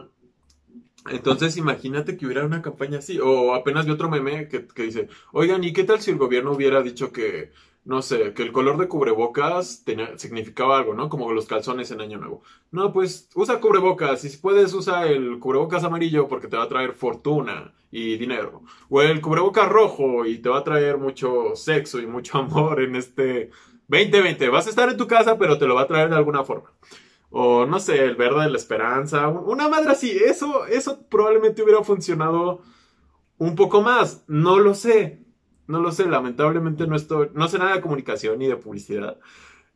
entonces 1.09 1.57
imagínate 1.57 2.17
que 2.17 2.27
hubiera 2.27 2.45
una 2.45 2.63
campaña 2.63 2.99
así. 2.99 3.19
O 3.21 3.55
apenas 3.55 3.87
vi 3.87 3.93
otro 3.93 4.11
meme 4.11 4.49
que, 4.49 4.67
dice, 4.83 5.09
oigan, 5.33 5.65
¿y 5.65 5.73
qué 5.73 5.85
tal 5.85 6.01
si 6.01 6.11
el 6.11 6.19
gobierno 6.19 6.53
hubiera 6.53 6.83
dicho 6.83 7.13
que, 7.13 7.53
no 7.85 8.03
sé, 8.03 8.35
que 8.35 8.43
el 8.43 8.53
color 8.53 8.77
de 8.79 8.89
cubrebocas 8.89 9.85
significaba 10.17 10.79
algo, 10.79 10.95
¿no? 10.95 11.09
Como 11.09 11.33
los 11.33 11.47
calzones 11.47 11.91
en 11.91 12.01
Año 12.01 12.19
Nuevo. 12.19 12.43
No, 12.71 12.93
pues 12.93 13.31
usa 13.35 13.61
cubrebocas 13.61 14.25
y 14.25 14.29
si 14.29 14.37
puedes 14.39 14.75
usa 14.75 15.07
el 15.07 15.39
cubrebocas 15.39 15.85
amarillo 15.85 16.29
porque 16.29 16.49
te 16.49 16.57
va 16.57 16.65
a 16.65 16.69
traer 16.69 16.93
fortuna 16.93 17.73
y 17.91 18.17
dinero. 18.19 18.63
O 18.89 19.03
el 19.03 19.21
cubrebocas 19.21 19.69
rojo 19.69 20.27
y 20.27 20.39
te 20.39 20.49
va 20.49 20.59
a 20.59 20.65
traer 20.65 20.99
mucho 20.99 21.57
sexo 21.57 22.01
y 22.01 22.07
mucho 22.07 22.39
amor 22.39 22.83
en 22.83 22.97
este 22.97 23.51
2020. 23.89 24.49
Vas 24.51 24.67
a 24.67 24.71
estar 24.71 24.89
en 24.91 24.97
tu 24.97 25.07
casa, 25.07 25.39
pero 25.39 25.59
te 25.59 25.67
lo 25.67 25.75
va 25.75 25.83
a 25.83 25.87
traer 25.89 26.11
de 26.11 26.17
alguna 26.17 26.45
forma. 26.45 26.71
O 27.31 27.65
no 27.65 27.79
sé, 27.79 28.05
el 28.05 28.17
verde 28.17 28.43
de 28.43 28.51
la 28.51 28.57
esperanza. 28.57 29.29
Una 29.29 29.69
madre 29.69 29.93
así. 29.93 30.11
Eso, 30.11 30.67
eso 30.67 31.07
probablemente 31.09 31.63
hubiera 31.63 31.83
funcionado 31.85 32.63
un 33.39 33.55
poco 33.55 33.83
más. 33.83 34.25
No 34.27 34.59
lo 34.59 34.75
sé. 34.75 35.25
No 35.69 35.81
lo 35.81 35.93
sé. 35.93 36.09
Lamentablemente 36.09 36.87
no 36.87 36.97
estoy. 36.97 37.31
No 37.35 37.47
sé 37.49 37.59
nada 37.59 37.75
de 37.75 37.81
comunicación 37.81 38.39
ni 38.39 38.49
de 38.49 38.57
publicidad. 38.57 39.21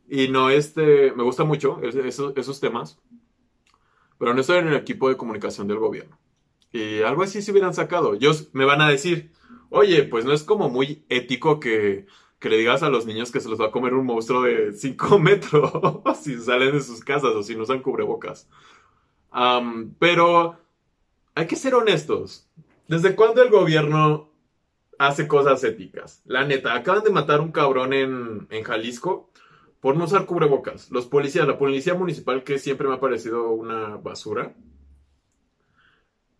Y 0.09 0.27
no 0.27 0.49
este. 0.49 1.13
Me 1.13 1.23
gusta 1.23 1.45
mucho 1.45 1.79
esos, 1.81 2.33
esos 2.35 2.59
temas. 2.59 2.99
Pero 4.17 4.33
no 4.33 4.41
estoy 4.41 4.57
en 4.59 4.67
el 4.67 4.75
equipo 4.75 5.07
de 5.09 5.17
comunicación 5.17 5.67
del 5.67 5.79
gobierno. 5.79 6.19
Y 6.73 7.01
algo 7.03 7.23
así 7.23 7.41
se 7.41 7.51
hubieran 7.51 7.73
sacado. 7.73 8.13
Ellos 8.13 8.49
me 8.51 8.65
van 8.65 8.81
a 8.81 8.89
decir. 8.89 9.31
Oye, 9.69 10.03
pues 10.03 10.25
no 10.25 10.33
es 10.33 10.43
como 10.43 10.69
muy 10.69 11.05
ético 11.09 11.59
que 11.59 12.05
que 12.39 12.49
le 12.49 12.57
digas 12.57 12.83
a 12.83 12.89
los 12.89 13.05
niños 13.05 13.31
que 13.31 13.39
se 13.39 13.49
los 13.49 13.59
va 13.59 13.67
a 13.67 13.71
comer 13.71 13.93
un 13.93 14.05
monstruo 14.05 14.43
de 14.43 14.73
5 14.73 15.19
metros 15.19 15.71
si 16.19 16.37
salen 16.39 16.73
de 16.73 16.81
sus 16.81 17.03
casas 17.03 17.31
o 17.31 17.43
si 17.43 17.55
no 17.55 17.63
usan 17.63 17.81
cubrebocas. 17.81 18.47
pero 19.99 20.57
hay 21.33 21.47
que 21.47 21.55
ser 21.55 21.75
honestos. 21.75 22.47
¿Desde 22.87 23.15
cuándo 23.15 23.41
el 23.41 23.49
gobierno 23.49 24.29
hace 24.99 25.27
cosas 25.27 25.63
éticas? 25.63 26.21
La 26.25 26.45
neta, 26.45 26.75
acaban 26.75 27.03
de 27.03 27.09
matar 27.09 27.41
un 27.41 27.51
cabrón 27.51 27.93
en, 27.93 28.47
en 28.49 28.63
Jalisco 28.63 29.31
por 29.79 29.97
no 29.97 30.05
usar 30.05 30.25
cubrebocas. 30.25 30.91
Los 30.91 31.07
policías, 31.07 31.47
la 31.47 31.57
policía 31.57 31.95
municipal, 31.95 32.43
que 32.43 32.59
siempre 32.59 32.87
me 32.87 32.95
ha 32.95 32.99
parecido 32.99 33.49
una 33.49 33.97
basura. 33.97 34.55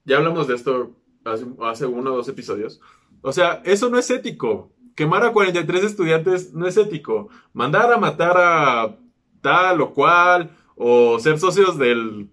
Ya 0.03 0.17
hablamos 0.17 0.47
de 0.47 0.55
esto 0.55 0.95
hace, 1.23 1.45
hace 1.61 1.85
uno 1.85 2.13
o 2.13 2.17
dos 2.17 2.29
episodios. 2.29 2.79
O 3.21 3.31
sea, 3.31 3.61
eso 3.65 3.89
no 3.89 3.97
es 3.97 4.09
ético 4.11 4.71
quemar 4.95 5.23
a 5.23 5.33
43 5.33 5.83
estudiantes 5.83 6.53
no 6.53 6.67
es 6.67 6.77
ético. 6.77 7.29
Mandar 7.53 7.91
a 7.91 7.97
matar 7.97 8.37
a 8.37 8.97
tal 9.41 9.81
o 9.81 9.93
cual, 9.93 10.55
o 10.75 11.19
ser 11.19 11.37
socios 11.37 11.77
del, 11.77 12.29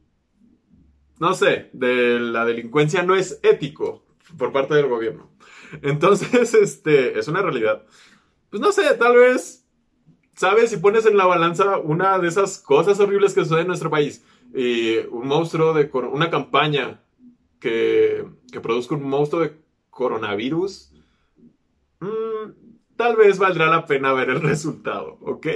no 1.19 1.35
sé, 1.35 1.69
de 1.73 2.19
la 2.21 2.45
delincuencia 2.45 3.03
no 3.03 3.15
es 3.15 3.39
ético 3.43 4.03
por 4.39 4.53
parte 4.53 4.75
del 4.75 4.89
gobierno. 4.89 5.31
Entonces, 5.83 6.55
este, 6.55 7.19
es 7.19 7.29
una 7.29 7.43
realidad. 7.43 7.85
Pues 8.49 8.61
no 8.63 8.73
sé, 8.73 8.95
tal 8.95 9.17
vez, 9.17 9.67
¿sabes? 10.35 10.71
Si 10.71 10.77
pones 10.77 11.05
en 11.05 11.17
la 11.17 11.27
balanza 11.27 11.79
una 11.79 12.19
de 12.19 12.29
esas 12.29 12.59
cosas 12.59 13.01
horribles 13.01 13.35
que 13.35 13.43
suceden 13.43 13.63
en 13.63 13.69
nuestro 13.69 13.91
país, 13.91 14.25
y 14.55 14.99
un 15.11 15.27
monstruo 15.29 15.73
de, 15.73 15.91
una 16.13 16.31
campaña 16.31 17.01
que, 17.59 18.27
que 18.51 18.61
produzca 18.61 18.95
un 18.95 19.09
monstruo 19.09 19.43
de 19.43 19.57
coronavirus, 19.89 20.93
Mm, 22.03 22.32
tal 22.97 23.17
vez 23.17 23.39
valdrá 23.39 23.67
la 23.67 23.87
pena 23.87 24.13
ver 24.13 24.31
el 24.31 24.41
resultado, 24.41 25.19
¿ok? 25.21 25.47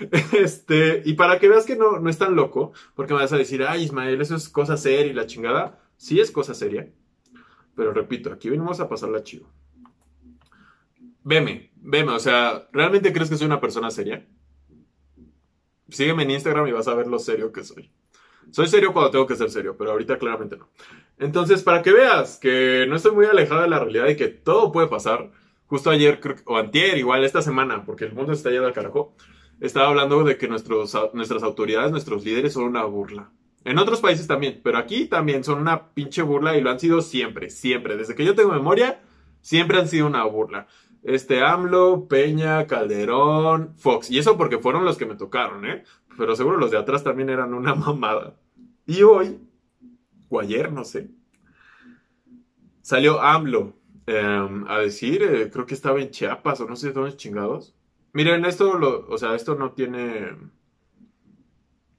Este, 0.32 1.02
y 1.04 1.14
para 1.14 1.38
que 1.38 1.48
veas 1.48 1.64
que 1.64 1.76
no, 1.76 1.98
no 1.98 2.10
es 2.10 2.18
tan 2.18 2.36
loco, 2.36 2.72
porque 2.94 3.14
me 3.14 3.20
vas 3.20 3.32
a 3.32 3.38
decir, 3.38 3.62
ay 3.62 3.84
Ismael, 3.84 4.20
eso 4.20 4.36
es 4.36 4.48
cosa 4.48 4.76
seria 4.76 5.12
y 5.12 5.14
la 5.14 5.26
chingada. 5.26 5.78
Sí 5.96 6.20
es 6.20 6.30
cosa 6.30 6.54
seria, 6.54 6.90
pero 7.76 7.92
repito, 7.92 8.32
aquí 8.32 8.50
venimos 8.50 8.80
a 8.80 8.88
pasarla 8.88 9.22
chido. 9.22 9.48
Veme, 11.24 11.70
veme, 11.76 12.12
o 12.12 12.18
sea, 12.18 12.68
¿realmente 12.72 13.12
crees 13.12 13.30
que 13.30 13.36
soy 13.36 13.46
una 13.46 13.60
persona 13.60 13.90
seria? 13.90 14.26
Sígueme 15.88 16.24
en 16.24 16.32
Instagram 16.32 16.66
y 16.66 16.72
vas 16.72 16.88
a 16.88 16.94
ver 16.94 17.06
lo 17.06 17.18
serio 17.18 17.52
que 17.52 17.62
soy. 17.62 17.90
Soy 18.50 18.66
serio 18.66 18.92
cuando 18.92 19.10
tengo 19.10 19.26
que 19.26 19.36
ser 19.36 19.50
serio, 19.50 19.76
pero 19.78 19.92
ahorita 19.92 20.18
claramente 20.18 20.56
no. 20.56 20.68
Entonces, 21.18 21.62
para 21.62 21.82
que 21.82 21.92
veas 21.92 22.38
que 22.38 22.86
no 22.88 22.96
estoy 22.96 23.12
muy 23.12 23.26
alejado 23.26 23.62
de 23.62 23.68
la 23.68 23.78
realidad 23.78 24.08
y 24.08 24.16
que 24.16 24.28
todo 24.28 24.72
puede 24.72 24.88
pasar, 24.88 25.30
justo 25.72 25.88
ayer, 25.88 26.20
o 26.44 26.58
antier, 26.58 26.98
igual 26.98 27.24
esta 27.24 27.40
semana, 27.40 27.86
porque 27.86 28.04
el 28.04 28.12
mundo 28.12 28.32
está 28.32 28.50
yendo 28.50 28.66
al 28.66 28.74
carajo, 28.74 29.16
estaba 29.58 29.88
hablando 29.88 30.22
de 30.22 30.36
que 30.36 30.46
nuestros, 30.46 30.94
nuestras 31.14 31.42
autoridades, 31.42 31.90
nuestros 31.90 32.26
líderes 32.26 32.52
son 32.52 32.64
una 32.64 32.84
burla. 32.84 33.30
En 33.64 33.78
otros 33.78 34.02
países 34.02 34.26
también, 34.26 34.60
pero 34.62 34.76
aquí 34.76 35.06
también 35.06 35.42
son 35.42 35.62
una 35.62 35.94
pinche 35.94 36.20
burla 36.20 36.58
y 36.58 36.60
lo 36.60 36.68
han 36.68 36.78
sido 36.78 37.00
siempre, 37.00 37.48
siempre. 37.48 37.96
Desde 37.96 38.14
que 38.14 38.26
yo 38.26 38.34
tengo 38.34 38.52
memoria, 38.52 39.00
siempre 39.40 39.78
han 39.78 39.88
sido 39.88 40.06
una 40.06 40.24
burla. 40.24 40.66
este 41.04 41.40
AMLO, 41.40 42.06
Peña, 42.06 42.66
Calderón, 42.66 43.72
Fox. 43.78 44.10
Y 44.10 44.18
eso 44.18 44.36
porque 44.36 44.58
fueron 44.58 44.84
los 44.84 44.98
que 44.98 45.06
me 45.06 45.14
tocaron, 45.14 45.64
¿eh? 45.64 45.84
Pero 46.18 46.36
seguro 46.36 46.58
los 46.58 46.70
de 46.70 46.76
atrás 46.76 47.02
también 47.02 47.30
eran 47.30 47.54
una 47.54 47.74
mamada. 47.74 48.36
Y 48.84 49.04
hoy, 49.04 49.40
o 50.28 50.38
ayer, 50.38 50.70
no 50.70 50.84
sé, 50.84 51.08
salió 52.82 53.22
AMLO 53.22 53.80
em, 54.06 54.66
a 54.68 54.78
decir, 54.78 55.22
eh, 55.22 55.50
creo 55.50 55.66
que 55.66 55.74
estaba 55.74 56.00
en 56.00 56.10
Chiapas 56.10 56.60
o 56.60 56.66
no 56.66 56.76
sé 56.76 56.92
dónde 56.92 57.16
chingados. 57.16 57.74
Miren, 58.12 58.44
esto, 58.44 58.78
lo, 58.78 59.06
o 59.08 59.18
sea, 59.18 59.34
esto 59.34 59.54
no 59.54 59.72
tiene, 59.72 60.36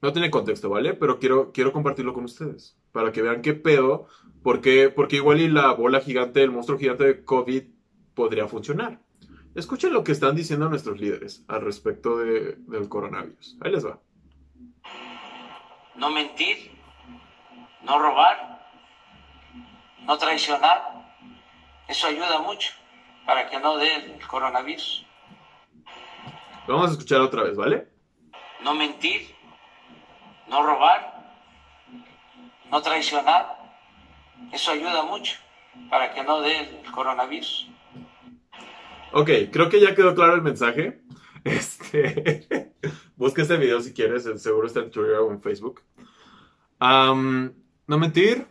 no 0.01 0.13
tiene 0.13 0.29
contexto, 0.29 0.69
¿vale? 0.69 0.93
Pero 0.93 1.19
quiero, 1.19 1.51
quiero 1.51 1.71
compartirlo 1.71 2.13
con 2.13 2.25
ustedes 2.25 2.77
para 2.91 3.11
que 3.11 3.21
vean 3.21 3.41
qué 3.41 3.53
pedo, 3.53 4.07
porque, 4.43 4.89
porque 4.89 5.15
igual 5.17 5.41
y 5.41 5.47
la 5.47 5.71
bola 5.71 6.01
gigante, 6.01 6.43
el 6.43 6.51
monstruo 6.51 6.77
gigante 6.77 7.05
de 7.05 7.25
COVID 7.25 7.63
podría 8.13 8.47
funcionar. 8.47 8.99
Escuchen 9.55 9.93
lo 9.93 10.03
que 10.03 10.11
están 10.11 10.35
diciendo 10.35 10.67
nuestros 10.69 10.99
líderes 10.99 11.45
al 11.47 11.61
respecto 11.61 12.17
de, 12.17 12.55
del 12.67 12.89
coronavirus. 12.89 13.57
Ahí 13.61 13.71
les 13.71 13.85
va. 13.85 13.99
No 15.95 16.09
mentir, 16.09 16.71
no 17.83 17.99
robar, 17.99 18.67
no 20.05 20.17
traicionar. 20.17 20.92
Eso 21.93 22.07
ayuda 22.07 22.39
mucho 22.39 22.73
para 23.23 23.47
que 23.47 23.59
no 23.59 23.77
dé 23.77 24.15
el 24.15 24.25
coronavirus. 24.25 25.05
vamos 26.67 26.89
a 26.89 26.91
escuchar 26.93 27.21
otra 27.21 27.43
vez, 27.43 27.55
¿vale? 27.55 27.87
No 28.63 28.73
mentir, 28.73 29.35
no 30.49 30.63
robar, 30.63 31.35
no 32.71 32.81
traicionar. 32.81 33.59
Eso 34.51 34.71
ayuda 34.71 35.03
mucho 35.03 35.37
para 35.91 36.11
que 36.15 36.23
no 36.23 36.41
dé 36.41 36.61
el 36.61 36.91
coronavirus. 36.91 37.69
Ok, 39.11 39.29
creo 39.51 39.69
que 39.69 39.79
ya 39.79 39.93
quedó 39.93 40.15
claro 40.15 40.33
el 40.33 40.41
mensaje. 40.41 40.99
Este, 41.43 42.71
busca 43.17 43.41
este 43.41 43.57
video 43.57 43.81
si 43.81 43.93
quieres, 43.93 44.23
seguro 44.41 44.65
está 44.65 44.79
en 44.79 44.89
Twitter 44.89 45.17
o 45.17 45.29
en 45.29 45.41
Facebook. 45.41 45.83
no 46.79 47.97
mentir, 47.99 48.47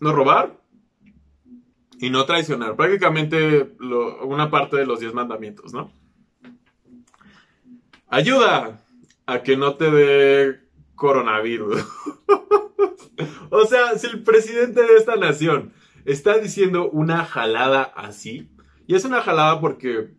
no 0.00 0.12
robar 0.12 0.61
y 2.02 2.10
no 2.10 2.26
traicionar. 2.26 2.74
Prácticamente 2.74 3.76
una 4.24 4.50
parte 4.50 4.76
de 4.76 4.86
los 4.86 4.98
diez 4.98 5.14
mandamientos, 5.14 5.72
¿no? 5.72 5.92
Ayuda 8.08 8.82
a 9.24 9.42
que 9.44 9.56
no 9.56 9.76
te 9.76 9.88
dé 9.88 10.60
coronavirus. 10.96 11.80
o 13.50 13.64
sea, 13.66 13.96
si 13.96 14.08
el 14.08 14.24
presidente 14.24 14.82
de 14.82 14.96
esta 14.96 15.14
nación 15.14 15.72
está 16.04 16.38
diciendo 16.38 16.90
una 16.90 17.24
jalada 17.24 17.82
así, 17.94 18.50
y 18.88 18.96
es 18.96 19.04
una 19.04 19.22
jalada 19.22 19.60
porque, 19.60 20.10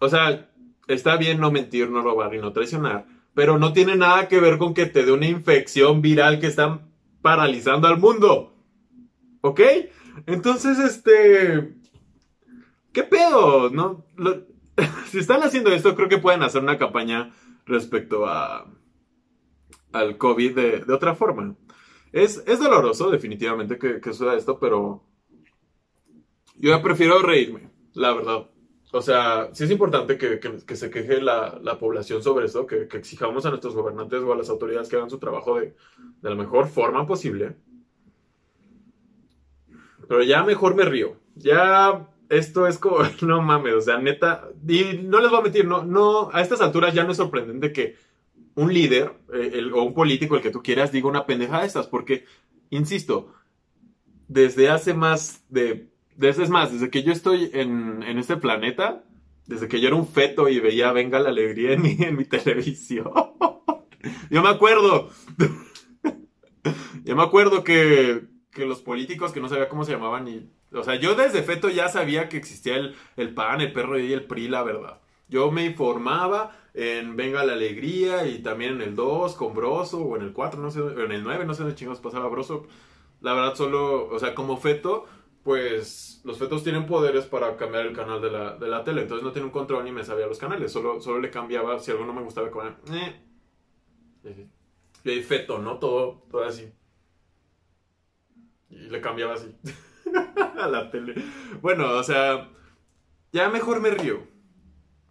o 0.00 0.08
sea, 0.08 0.52
está 0.86 1.16
bien 1.16 1.40
no 1.40 1.50
mentir, 1.50 1.90
no 1.90 2.00
robar 2.00 2.32
y 2.32 2.38
no 2.38 2.52
traicionar, 2.52 3.06
pero 3.34 3.58
no 3.58 3.72
tiene 3.72 3.96
nada 3.96 4.28
que 4.28 4.38
ver 4.38 4.56
con 4.56 4.72
que 4.72 4.86
te 4.86 5.04
dé 5.04 5.10
una 5.10 5.26
infección 5.26 6.00
viral 6.00 6.38
que 6.38 6.46
está 6.46 6.80
paralizando 7.22 7.88
al 7.88 7.98
mundo. 7.98 8.54
¿Ok? 9.40 9.60
Entonces, 10.24 10.78
este... 10.78 11.74
¿Qué 12.92 13.02
pedo? 13.02 13.68
¿No? 13.70 14.04
si 15.10 15.18
están 15.18 15.42
haciendo 15.42 15.70
esto, 15.72 15.94
creo 15.94 16.08
que 16.08 16.18
pueden 16.18 16.42
hacer 16.42 16.62
una 16.62 16.78
campaña 16.78 17.34
respecto 17.66 18.26
a 18.26 18.72
al 19.92 20.18
COVID 20.18 20.54
de, 20.54 20.92
otra 20.92 21.14
forma. 21.14 21.56
Es, 22.12 22.42
es, 22.46 22.58
doloroso, 22.58 23.10
definitivamente, 23.10 23.78
que, 23.78 24.00
que 24.00 24.12
suceda 24.12 24.36
esto, 24.36 24.58
pero 24.58 25.02
yo 26.56 26.70
ya 26.70 26.82
prefiero 26.82 27.20
reírme, 27.20 27.70
la 27.94 28.12
verdad. 28.12 28.46
O 28.92 29.02
sea, 29.02 29.50
sí 29.52 29.64
es 29.64 29.70
importante 29.70 30.16
que, 30.16 30.76
se 30.76 30.90
queje 30.90 31.20
la, 31.20 31.78
población 31.78 32.22
sobre 32.22 32.46
eso, 32.46 32.66
que, 32.66 32.88
exijamos 32.92 33.44
a 33.44 33.50
nuestros 33.50 33.74
gobernantes 33.74 34.22
o 34.22 34.32
a 34.32 34.36
las 34.36 34.48
autoridades 34.48 34.88
que 34.88 34.96
hagan 34.96 35.10
su 35.10 35.18
trabajo 35.18 35.58
de, 35.58 35.74
la 36.22 36.34
mejor 36.34 36.68
forma 36.68 37.06
posible. 37.06 37.56
Pero 40.08 40.22
ya 40.22 40.42
mejor 40.42 40.74
me 40.74 40.84
río. 40.84 41.16
Ya 41.34 42.08
esto 42.28 42.66
es 42.66 42.78
como, 42.78 42.98
no 43.22 43.42
mames, 43.42 43.74
o 43.74 43.80
sea, 43.80 43.98
neta, 43.98 44.48
y 44.66 45.00
no 45.02 45.20
les 45.20 45.30
voy 45.30 45.40
a 45.40 45.42
mentir, 45.42 45.64
no, 45.64 45.84
no, 45.84 46.30
a 46.32 46.42
estas 46.42 46.60
alturas 46.60 46.94
ya 46.94 47.04
no 47.04 47.12
es 47.12 47.16
sorprendente 47.16 47.72
que 47.72 47.96
un 48.54 48.72
líder 48.72 49.12
eh, 49.32 49.70
o 49.72 49.82
un 49.82 49.94
político, 49.94 50.36
el 50.36 50.42
que 50.42 50.50
tú 50.50 50.62
quieras, 50.62 50.90
diga 50.90 51.08
una 51.08 51.26
pendeja 51.26 51.60
de 51.60 51.66
estas, 51.66 51.86
porque, 51.86 52.24
insisto, 52.70 53.32
desde 54.28 54.70
hace 54.70 54.94
más 54.94 55.44
de 55.50 55.88
desde, 56.16 56.44
es 56.44 56.50
más, 56.50 56.72
desde 56.72 56.90
que 56.90 57.02
yo 57.02 57.12
estoy 57.12 57.50
en, 57.52 58.02
este 58.18 58.36
planeta, 58.36 59.04
desde 59.46 59.68
que 59.68 59.80
yo 59.80 59.88
era 59.88 59.96
un 59.96 60.08
feto 60.08 60.48
y 60.48 60.60
veía 60.60 60.92
Venga 60.92 61.20
la 61.20 61.28
Alegría 61.28 61.72
en 61.72 61.82
mi, 61.82 61.96
en 62.00 62.16
mi 62.16 62.24
televisión. 62.24 63.10
yo 64.30 64.42
me 64.42 64.48
acuerdo. 64.48 65.10
yo 67.04 67.16
me 67.16 67.22
acuerdo 67.22 67.62
que, 67.64 68.24
los 68.64 68.80
políticos 68.80 69.32
que 69.32 69.40
no 69.40 69.48
sabía 69.48 69.68
cómo 69.68 69.84
se 69.84 69.92
llamaban 69.92 70.28
y... 70.28 70.48
O 70.72 70.82
sea, 70.82 70.94
yo 70.96 71.14
desde 71.14 71.42
feto 71.42 71.68
ya 71.68 71.88
sabía 71.88 72.28
que 72.28 72.36
existía 72.36 72.76
el, 72.76 72.96
el 73.16 73.34
PAN, 73.34 73.60
el 73.60 73.72
perro 73.72 73.98
y 73.98 74.12
el 74.12 74.24
PRI, 74.24 74.48
la 74.48 74.62
verdad. 74.62 75.00
Yo 75.28 75.50
me 75.50 75.64
informaba 75.64 76.56
en 76.74 77.16
Venga 77.16 77.44
la 77.44 77.54
Alegría 77.54 78.26
y 78.26 78.38
también 78.38 78.74
en 78.74 78.82
el 78.82 78.94
2 78.94 79.34
con 79.34 79.54
Broso 79.54 80.02
o 80.02 80.16
en 80.16 80.22
el 80.22 80.32
4, 80.32 80.60
no 80.60 80.70
sé, 80.70 80.80
en 80.80 81.12
el 81.12 81.22
9, 81.22 81.44
no 81.44 81.54
sé 81.54 81.62
dónde 81.62 81.76
chingados 81.76 82.00
pasaba 82.00 82.28
Broso. 82.28 82.66
La 83.20 83.34
verdad 83.34 83.54
solo, 83.54 84.08
o 84.08 84.18
sea, 84.18 84.34
como 84.34 84.56
feto 84.56 85.06
pues 85.46 86.20
los 86.24 86.38
fetos 86.38 86.64
tienen 86.64 86.86
poderes 86.86 87.24
para 87.26 87.56
cambiar 87.56 87.86
el 87.86 87.94
canal 87.94 88.20
de 88.20 88.32
la, 88.32 88.56
de 88.56 88.66
la 88.66 88.82
tele. 88.82 89.02
Entonces 89.02 89.24
no 89.24 89.30
tiene 89.30 89.46
un 89.46 89.52
control 89.52 89.84
ni 89.84 89.92
me 89.92 90.02
sabía 90.02 90.26
los 90.26 90.40
canales. 90.40 90.72
Solo, 90.72 91.00
solo 91.00 91.20
le 91.20 91.30
cambiaba, 91.30 91.78
si 91.78 91.92
algo 91.92 92.04
no 92.04 92.12
me 92.12 92.22
gustaba, 92.22 92.50
como, 92.50 92.64
eh. 92.64 93.22
Feto, 95.22 95.60
¿no? 95.60 95.78
Todo, 95.78 96.24
todo 96.28 96.42
así. 96.42 96.68
Y 98.70 98.88
le 98.88 99.00
cambiaba 99.00 99.34
así. 99.34 99.54
a 100.58 100.68
la 100.68 100.90
tele. 100.90 101.14
Bueno, 101.60 101.90
o 101.90 102.02
sea, 102.02 102.48
ya 103.32 103.48
mejor 103.48 103.80
me 103.80 103.90
río. 103.90 104.26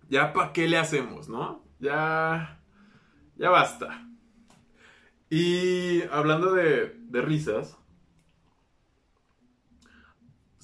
Ya 0.10 0.34
para 0.34 0.54
qué 0.54 0.68
le 0.68 0.78
hacemos, 0.78 1.30
¿no? 1.30 1.64
Ya, 1.80 2.62
ya 3.38 3.50
basta. 3.50 4.08
Y 5.30 6.04
hablando 6.12 6.54
de, 6.54 6.96
de 7.10 7.22
risas, 7.22 7.78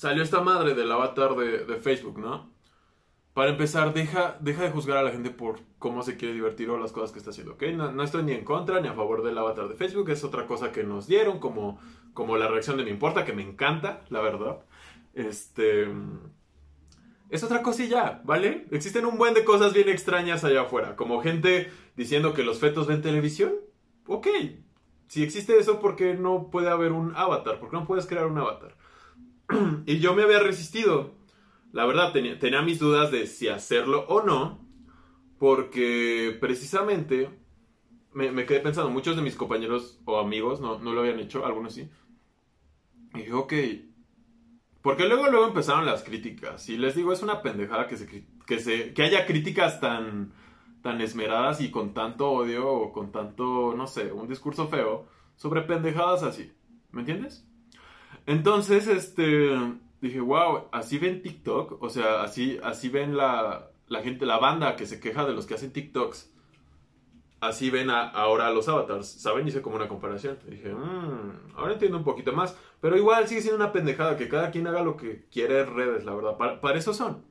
salió 0.02 0.24
esta 0.24 0.42
madre 0.42 0.74
del 0.74 0.92
avatar 0.92 1.36
de, 1.36 1.76
Facebook, 1.76 2.18
¿no? 2.18 2.50
Para 3.36 3.52
empezar, 3.52 3.94
deja, 3.94 4.36
deja 4.40 4.64
de 4.64 4.72
juzgar 4.72 4.98
a 4.98 5.04
la 5.04 5.12
gente 5.12 5.30
por 5.30 5.60
cómo 5.78 6.02
se 6.02 6.18
quiere 6.18 6.34
divertir 6.34 6.72
o 6.72 6.80
las 6.80 6.92
cosas 6.92 7.12
que 7.12 7.20
está 7.20 7.30
haciendo, 7.30 7.54
¿ok? 7.54 7.64
No, 7.76 8.02
estoy 8.02 8.24
ni 8.24 8.32
en 8.32 8.44
contra 8.44 8.82
ni 8.82 8.88
a 8.88 8.96
favor 8.96 9.22
del 9.22 9.38
avatar 9.38 9.68
de 9.68 9.76
Facebook, 9.76 10.10
es 10.10 10.24
otra 10.24 10.48
cosa 10.48 10.72
que 10.72 10.84
nos 10.84 11.06
dieron, 11.06 11.38
como, 11.38 11.80
como 12.14 12.38
la 12.38 12.48
reacción 12.48 12.78
de 12.78 12.84
Me 12.84 12.90
Importa, 12.90 13.26
que 13.26 13.34
me 13.34 13.44
encanta, 13.44 14.04
la 14.10 14.22
verdad. 14.22 14.60
Este... 15.14 15.88
Es 17.30 17.44
otra 17.44 17.62
cosilla, 17.62 18.22
¿vale? 18.26 18.68
Existen 18.72 19.06
un 19.06 19.18
buen 19.18 19.34
de 19.34 19.46
cosas 19.46 19.74
bien 19.74 19.88
extrañas 19.88 20.44
allá 20.44 20.64
afuera, 20.64 20.98
como 20.98 21.22
gente 21.22 21.72
diciendo 21.96 22.34
que 22.34 22.44
los 22.44 22.60
fetos 22.60 22.88
ven 22.88 23.02
televisión. 23.02 23.54
Ok, 24.06 24.28
si 25.12 25.24
existe 25.24 25.58
eso, 25.58 25.82
¿por 25.82 25.98
qué 25.98 26.14
no 26.14 26.50
puede 26.50 26.70
haber 26.70 26.94
un 26.94 27.14
avatar? 27.18 27.60
¿Por 27.60 27.70
qué 27.70 27.76
no 27.76 27.86
puedes 27.86 28.06
crear 28.06 28.28
un 28.28 28.38
avatar? 28.38 28.78
y 29.86 30.00
yo 30.00 30.14
me 30.14 30.24
había 30.24 30.40
resistido. 30.40 31.12
La 31.74 31.86
verdad, 31.86 32.14
tenía, 32.14 32.62
mis 32.62 32.80
dudas 32.80 33.12
de 33.12 33.28
si 33.28 33.50
hacerlo 33.50 34.06
o 34.08 34.22
no, 34.24 34.66
porque 35.38 36.38
precisamente 36.40 37.30
me, 38.14 38.46
quedé 38.46 38.62
pensando, 38.62 38.90
muchos 38.90 39.18
de 39.18 39.22
mis 39.22 39.36
compañeros 39.36 40.00
o 40.06 40.18
amigos 40.18 40.62
no, 40.62 40.80
lo 40.80 41.02
habían 41.02 41.20
hecho, 41.20 41.46
algunos 41.46 41.74
sí. 41.74 41.90
Y 43.14 43.20
dije, 43.20 43.34
ok, 43.34 43.54
porque 44.82 45.08
luego, 45.08 45.28
luego 45.30 45.48
empezaron 45.48 45.86
las 45.86 46.04
críticas. 46.04 46.68
Y 46.70 46.78
les 46.78 46.96
digo, 46.96 47.14
es 47.14 47.22
una 47.22 47.42
pendejada 47.42 47.88
que, 47.88 47.98
se, 47.98 48.26
que, 48.46 48.60
se, 48.60 48.94
que 48.94 49.04
haya 49.04 49.26
críticas 49.26 49.80
tan, 49.80 50.34
tan 50.82 51.02
esmeradas 51.02 51.62
y 51.62 51.70
con 51.70 51.94
tanto 51.94 52.32
odio 52.32 52.68
o 52.68 52.92
con 52.92 53.12
tanto, 53.12 53.74
no 53.76 53.88
sé, 53.88 54.12
un 54.12 54.28
discurso 54.28 54.68
feo 54.68 55.08
sobre 55.36 55.62
pendejadas 55.62 56.24
así. 56.24 56.52
¿Me 56.92 57.02
entiendes? 57.02 57.48
Entonces, 58.26 58.88
este, 58.88 59.56
dije, 60.02 60.20
wow, 60.20 60.70
así 60.72 60.98
ven 60.98 61.22
TikTok, 61.22 61.82
o 61.82 61.90
sea, 61.90 62.24
así, 62.24 62.60
así 62.64 62.90
ven 62.90 63.16
la, 63.16 63.72
la 63.88 64.02
gente, 64.02 64.26
la 64.26 64.40
banda 64.40 64.76
que 64.76 64.86
se 64.86 65.00
queja 65.00 65.26
de 65.26 65.34
los 65.34 65.46
que 65.46 65.54
hacen 65.54 65.74
TikToks. 65.74 66.30
Así 67.40 67.72
ven 67.72 67.90
ahora 67.90 68.48
a 68.48 68.52
los 68.52 68.70
avatars, 68.70 69.08
¿saben? 69.08 69.48
Hice 69.48 69.64
como 69.64 69.76
una 69.76 69.88
comparación. 69.88 70.38
dije, 70.48 70.72
mmm, 70.72 71.56
ahora 71.56 71.74
entiendo 71.74 71.98
un 71.98 72.04
poquito 72.04 72.34
más. 72.34 72.56
Pero 72.82 72.98
igual 72.98 73.28
sigue 73.28 73.42
siendo 73.42 73.64
una 73.64 73.72
pendejada, 73.72 74.18
que 74.18 74.28
cada 74.28 74.52
quien 74.52 74.68
haga 74.68 74.84
lo 74.84 74.98
que 74.98 75.26
quiere 75.32 75.62
en 75.62 75.76
redes, 75.76 76.04
la 76.04 76.16
verdad. 76.16 76.38
Para, 76.38 76.78
eso 76.78 76.94
son. 76.94 77.24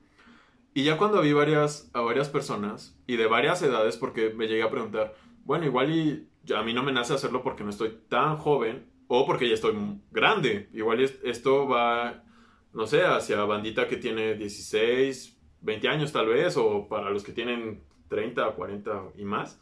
Y 0.73 0.85
ya 0.85 0.97
cuando 0.97 1.21
vi 1.21 1.33
varias, 1.33 1.91
a 1.93 1.99
varias 1.99 2.29
personas, 2.29 2.97
y 3.05 3.17
de 3.17 3.27
varias 3.27 3.61
edades, 3.61 3.97
porque 3.97 4.29
me 4.29 4.47
llegué 4.47 4.63
a 4.63 4.69
preguntar, 4.69 5.13
bueno, 5.43 5.65
igual 5.65 5.91
y 5.91 6.27
a 6.55 6.63
mí 6.63 6.73
no 6.73 6.83
me 6.83 6.93
nace 6.93 7.13
hacerlo 7.13 7.43
porque 7.43 7.65
no 7.65 7.69
estoy 7.69 7.99
tan 8.07 8.37
joven, 8.37 8.89
o 9.13 9.25
porque 9.25 9.49
ya 9.49 9.55
estoy 9.55 9.75
grande. 10.09 10.69
Igual 10.71 11.01
esto 11.01 11.67
va, 11.67 12.23
no 12.71 12.87
sé, 12.87 13.03
hacia 13.03 13.43
bandita 13.43 13.89
que 13.89 13.97
tiene 13.97 14.35
16, 14.35 15.37
20 15.59 15.87
años 15.89 16.13
tal 16.13 16.27
vez, 16.27 16.55
o 16.55 16.87
para 16.87 17.09
los 17.09 17.25
que 17.25 17.33
tienen 17.33 17.83
30, 18.07 18.51
40 18.51 19.03
y 19.17 19.25
más. 19.25 19.61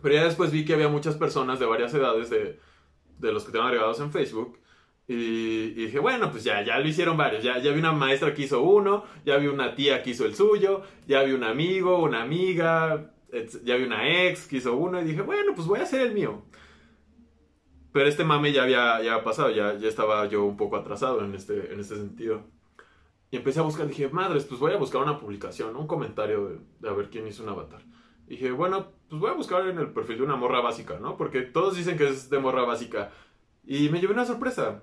Pero 0.00 0.14
ya 0.14 0.24
después 0.24 0.52
vi 0.52 0.64
que 0.64 0.74
había 0.74 0.88
muchas 0.88 1.16
personas 1.16 1.58
de 1.58 1.66
varias 1.66 1.92
edades 1.92 2.30
de, 2.30 2.60
de 3.18 3.32
los 3.32 3.44
que 3.44 3.50
tengo 3.50 3.64
agregados 3.64 3.98
en 3.98 4.12
Facebook. 4.12 4.60
Y, 5.08 5.14
y, 5.14 5.86
dije, 5.86 5.98
bueno, 6.00 6.30
pues 6.32 6.42
ya, 6.42 6.62
ya 6.62 6.78
lo 6.78 6.88
hicieron 6.88 7.16
varios. 7.16 7.42
Ya, 7.42 7.58
ya 7.58 7.72
vi 7.72 7.78
una 7.78 7.92
maestra 7.92 8.34
que 8.34 8.42
hizo 8.42 8.62
uno, 8.62 9.04
ya 9.24 9.36
vi 9.36 9.46
una 9.46 9.74
tía 9.74 10.02
que 10.02 10.10
hizo 10.10 10.24
el 10.24 10.34
suyo, 10.34 10.82
ya 11.06 11.22
vi 11.22 11.32
un 11.32 11.44
amigo, 11.44 12.02
una 12.02 12.22
amiga, 12.22 13.12
ya 13.64 13.76
vi 13.76 13.84
una 13.84 14.26
ex 14.26 14.46
que 14.48 14.56
hizo 14.56 14.76
uno. 14.76 15.00
Y 15.00 15.04
dije, 15.04 15.22
bueno, 15.22 15.52
pues 15.54 15.66
voy 15.66 15.80
a 15.80 15.84
hacer 15.84 16.00
el 16.00 16.14
mío. 16.14 16.42
Pero 17.92 18.08
este 18.08 18.24
mame 18.24 18.52
ya 18.52 18.64
había, 18.64 19.02
ya 19.02 19.22
pasado, 19.24 19.50
ya, 19.50 19.76
ya 19.78 19.88
estaba 19.88 20.26
yo 20.26 20.44
un 20.44 20.56
poco 20.56 20.76
atrasado 20.76 21.24
en 21.24 21.34
este, 21.34 21.72
en 21.72 21.80
este 21.80 21.96
sentido. 21.96 22.42
Y 23.30 23.36
empecé 23.36 23.60
a 23.60 23.62
buscar, 23.62 23.86
dije, 23.86 24.08
madres, 24.08 24.44
pues 24.44 24.60
voy 24.60 24.72
a 24.72 24.76
buscar 24.76 25.02
una 25.02 25.18
publicación, 25.18 25.74
un 25.76 25.86
comentario 25.86 26.48
de, 26.48 26.58
de 26.80 26.88
a 26.88 26.92
ver 26.92 27.10
quién 27.10 27.26
hizo 27.26 27.42
un 27.42 27.48
avatar. 27.48 27.80
dije, 28.26 28.50
bueno, 28.50 28.92
pues 29.08 29.20
voy 29.20 29.30
a 29.30 29.34
buscar 29.34 29.66
en 29.66 29.78
el 29.78 29.92
perfil 29.92 30.18
de 30.18 30.24
una 30.24 30.36
morra 30.36 30.60
básica, 30.60 30.98
¿no? 31.00 31.16
Porque 31.16 31.42
todos 31.42 31.76
dicen 31.76 31.96
que 31.96 32.08
es 32.08 32.28
de 32.28 32.38
morra 32.38 32.64
básica. 32.64 33.12
Y 33.64 33.88
me 33.88 34.00
llevé 34.00 34.12
una 34.12 34.24
sorpresa. 34.24 34.82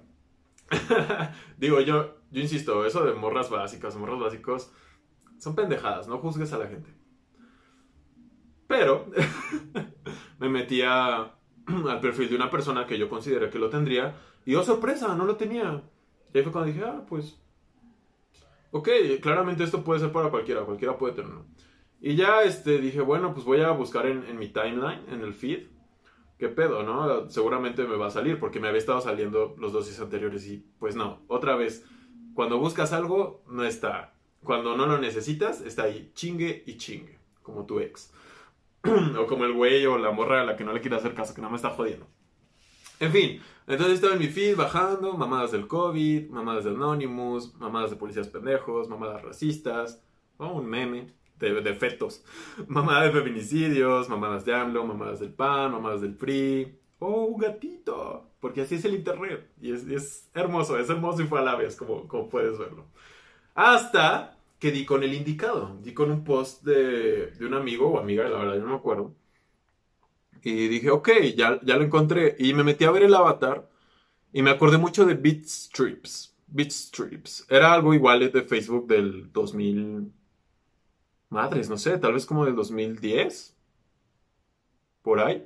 Digo, 1.58 1.80
yo, 1.82 2.15
yo 2.32 2.41
insisto, 2.41 2.86
eso 2.86 3.04
de 3.06 3.13
morras 3.13 3.49
básicas, 3.49 3.95
morros 3.95 4.19
básicos, 4.19 4.71
son 5.39 5.56
pendejadas, 5.56 6.08
no 6.08 6.19
juzgues 6.19 6.54
a 6.54 6.58
la 6.58 6.67
gente. 6.67 6.89
Pero 8.67 9.06
me 10.39 10.49
metía 10.49 11.32
al 11.67 11.99
perfil 12.02 12.30
de 12.30 12.36
una 12.36 12.49
persona 12.49 12.86
que 12.86 12.97
yo 12.97 13.10
consideré 13.10 13.49
que 13.49 13.60
lo 13.60 13.69
tendría. 13.69 14.15
Y 14.45 14.56
oh, 14.56 14.63
sorpresa, 14.63 15.13
no 15.15 15.26
lo 15.26 15.36
tenía. 15.36 15.84
Y 16.34 16.38
ahí 16.38 16.43
fue 16.43 16.52
cuando 16.52 16.71
dije, 16.71 16.84
ah, 16.86 17.06
pues. 17.08 17.39
Ok, 18.71 18.89
claramente 19.21 19.63
esto 19.63 19.84
puede 19.84 19.99
ser 19.99 20.12
para 20.12 20.30
cualquiera, 20.30 20.62
cualquiera 20.62 20.97
puede 20.97 21.13
tenerlo. 21.13 21.45
Y 22.02 22.15
ya 22.15 22.41
este, 22.41 22.80
dije, 22.80 23.02
bueno, 23.02 23.34
pues 23.34 23.45
voy 23.45 23.62
a 23.62 23.69
buscar 23.69 24.08
en, 24.08 24.26
en 24.26 24.38
mi 24.38 24.47
timeline, 24.47 25.02
en 25.10 25.21
el 25.21 25.34
feed. 25.34 25.67
¿Qué 26.38 26.50
pedo, 26.50 26.84
no? 26.84 27.30
Seguramente 27.30 27.86
me 27.86 27.96
va 27.96 28.08
a 28.08 28.12
salir 28.12 28.39
porque 28.39 28.60
me 28.60 28.67
había 28.67 28.80
estado 28.80 29.02
saliendo 29.02 29.56
los 29.58 29.72
dos 29.72 29.86
días 29.86 30.00
anteriores 30.00 30.46
y 30.48 30.65
pues 30.80 30.96
no, 30.96 31.22
otra 31.28 31.56
vez, 31.56 31.86
cuando 32.34 32.58
buscas 32.58 32.91
algo, 32.91 33.43
no 33.48 33.63
está. 33.63 34.13
Cuando 34.43 34.76
no 34.76 34.86
lo 34.86 34.98
necesitas, 34.98 35.62
está 35.62 35.84
ahí, 35.84 36.12
chingue 36.15 36.63
y 36.65 36.78
chingue, 36.78 37.17
como 37.41 37.65
tu 37.65 37.80
ex. 37.80 38.12
o 38.84 39.28
como 39.28 39.46
el 39.46 39.54
güey 39.54 39.86
o 39.86 39.98
la 39.98 40.12
morra 40.12 40.41
a 40.41 40.46
la 40.46 40.58
que 40.58 40.65
no 40.65 40.74
le 40.74 40.82
quiere 40.82 40.98
hacer 40.98 41.13
caso, 41.13 41.34
que 41.34 41.41
no 41.41 41.50
me 41.50 41.56
está 41.56 41.69
jodiendo. 41.69 42.08
En 43.00 43.12
fin, 43.12 43.41
entonces 43.67 43.96
estaba 43.96 44.13
en 44.13 44.19
mi 44.19 44.28
feed 44.28 44.58
bajando, 44.58 45.13
mamadas 45.13 45.52
del 45.52 45.67
COVID, 45.67 46.30
mamadas 46.30 46.65
de 46.65 46.72
Anonymous, 46.72 47.56
mamadas 47.56 47.91
de 47.91 47.96
policías 47.96 48.28
pendejos, 48.28 48.89
mamadas 48.89 49.22
racistas, 49.22 50.04
o 50.38 50.48
un 50.48 50.65
meme 50.65 51.13
de, 51.43 51.62
de, 51.62 51.73
fetos, 51.73 52.23
mamadas 52.67 53.06
de 53.06 53.19
feminicidios, 53.19 54.10
mamadas 54.10 54.45
de 54.45 54.56
AMLO, 54.56 54.86
mamadas 54.86 55.19
del 55.19 55.34
PAN, 55.34 55.71
mamadas 55.73 56.01
del 56.01 56.15
PRI, 56.15 56.79
o 56.99 57.25
un 57.25 57.38
gatito, 57.39 58.32
porque 58.39 58.62
así 58.62 58.75
es 58.75 58.86
el 58.86 58.95
internet, 58.95 59.51
y 59.62 59.71
es, 59.71 60.29
hermoso, 60.34 60.77
es 60.79 60.89
hermoso 60.89 61.21
y 61.21 61.25
fue 61.25 61.39
a 61.39 61.43
la 61.43 61.56
vez, 61.56 61.75
como, 61.75 62.08
como 62.08 62.29
puedes 62.29 62.58
verlo. 62.58 62.88
Hasta 63.56 64.38
que 64.63 64.71
di 64.71 64.86
con 64.86 65.03
el 65.03 65.13
indicado. 65.13 65.77
Di 65.84 65.93
con 65.93 66.10
un 66.10 66.23
post 66.23 66.63
de, 66.63 67.34
un 67.41 67.53
amigo 67.53 67.89
o 67.89 67.99
amiga, 67.99 68.23
la 68.29 68.38
verdad, 68.38 68.56
yo 68.56 68.62
no 68.62 68.69
me 68.69 68.75
acuerdo. 68.75 69.13
Y 70.41 70.69
dije, 70.69 70.89
ok, 70.89 71.10
ya, 71.36 71.60
ya 71.63 71.75
lo 71.75 71.84
encontré. 71.84 72.38
Y 72.39 72.53
me 72.53 72.63
metí 72.63 72.86
a 72.86 72.91
ver 72.91 73.03
el 73.03 73.13
avatar 73.13 73.69
y 74.32 74.41
me 74.41 74.51
acordé 74.51 74.77
mucho 74.77 75.06
de 75.06 75.15
Bitstrips. 75.15 76.34
Bitstrips. 76.47 77.45
Era 77.49 77.73
algo 77.73 77.93
igual 77.93 78.32
de 78.32 78.41
Facebook 78.43 78.88
del 78.88 79.34
2000. 79.34 80.13
Madres, 81.34 81.69
no 81.69 81.78
sé, 81.78 81.98
tal 81.98 82.13
vez 82.13 82.26
como 82.26 82.46
del 82.46 82.56
2010. 82.56 83.58
Por 85.02 85.19
ahí. 85.19 85.46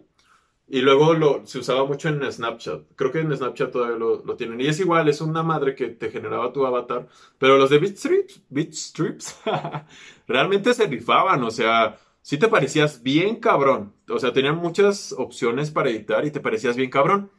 Y 0.70 0.82
luego 0.82 1.14
lo, 1.14 1.46
se 1.46 1.60
usaba 1.60 1.86
mucho 1.86 2.10
en 2.10 2.30
Snapchat. 2.30 2.84
Creo 2.96 3.12
que 3.12 3.20
en 3.20 3.36
Snapchat 3.36 3.72
todavía 3.72 3.98
lo, 3.98 4.24
lo, 4.24 4.36
tienen. 4.36 4.60
Y 4.60 4.68
es 4.68 4.80
igual, 4.82 5.08
es 5.08 5.22
una 5.22 5.42
madre 5.42 5.76
que 5.76 5.88
te 5.88 6.12
generaba 6.12 6.52
tu 6.52 6.66
avatar. 6.66 7.08
Pero 7.38 7.58
los 7.58 7.70
de 7.70 7.80
Bitstrips, 7.80 8.42
Bitstrips 8.50 9.40
realmente 10.28 10.74
se 10.74 10.86
rifaban. 10.88 11.42
O 11.44 11.52
sea, 11.52 11.98
sí 12.22 12.38
te 12.38 12.50
parecías 12.50 13.02
bien 13.02 13.38
cabrón. 13.38 13.94
O 14.10 14.20
sea, 14.20 14.34
tenían 14.34 14.58
muchas 14.58 15.14
opciones 15.14 15.72
para 15.72 15.90
editar 15.90 16.26
y 16.26 16.32
te 16.32 16.42
parecías 16.42 16.76
bien 16.76 16.90
cabrón. 16.90 17.32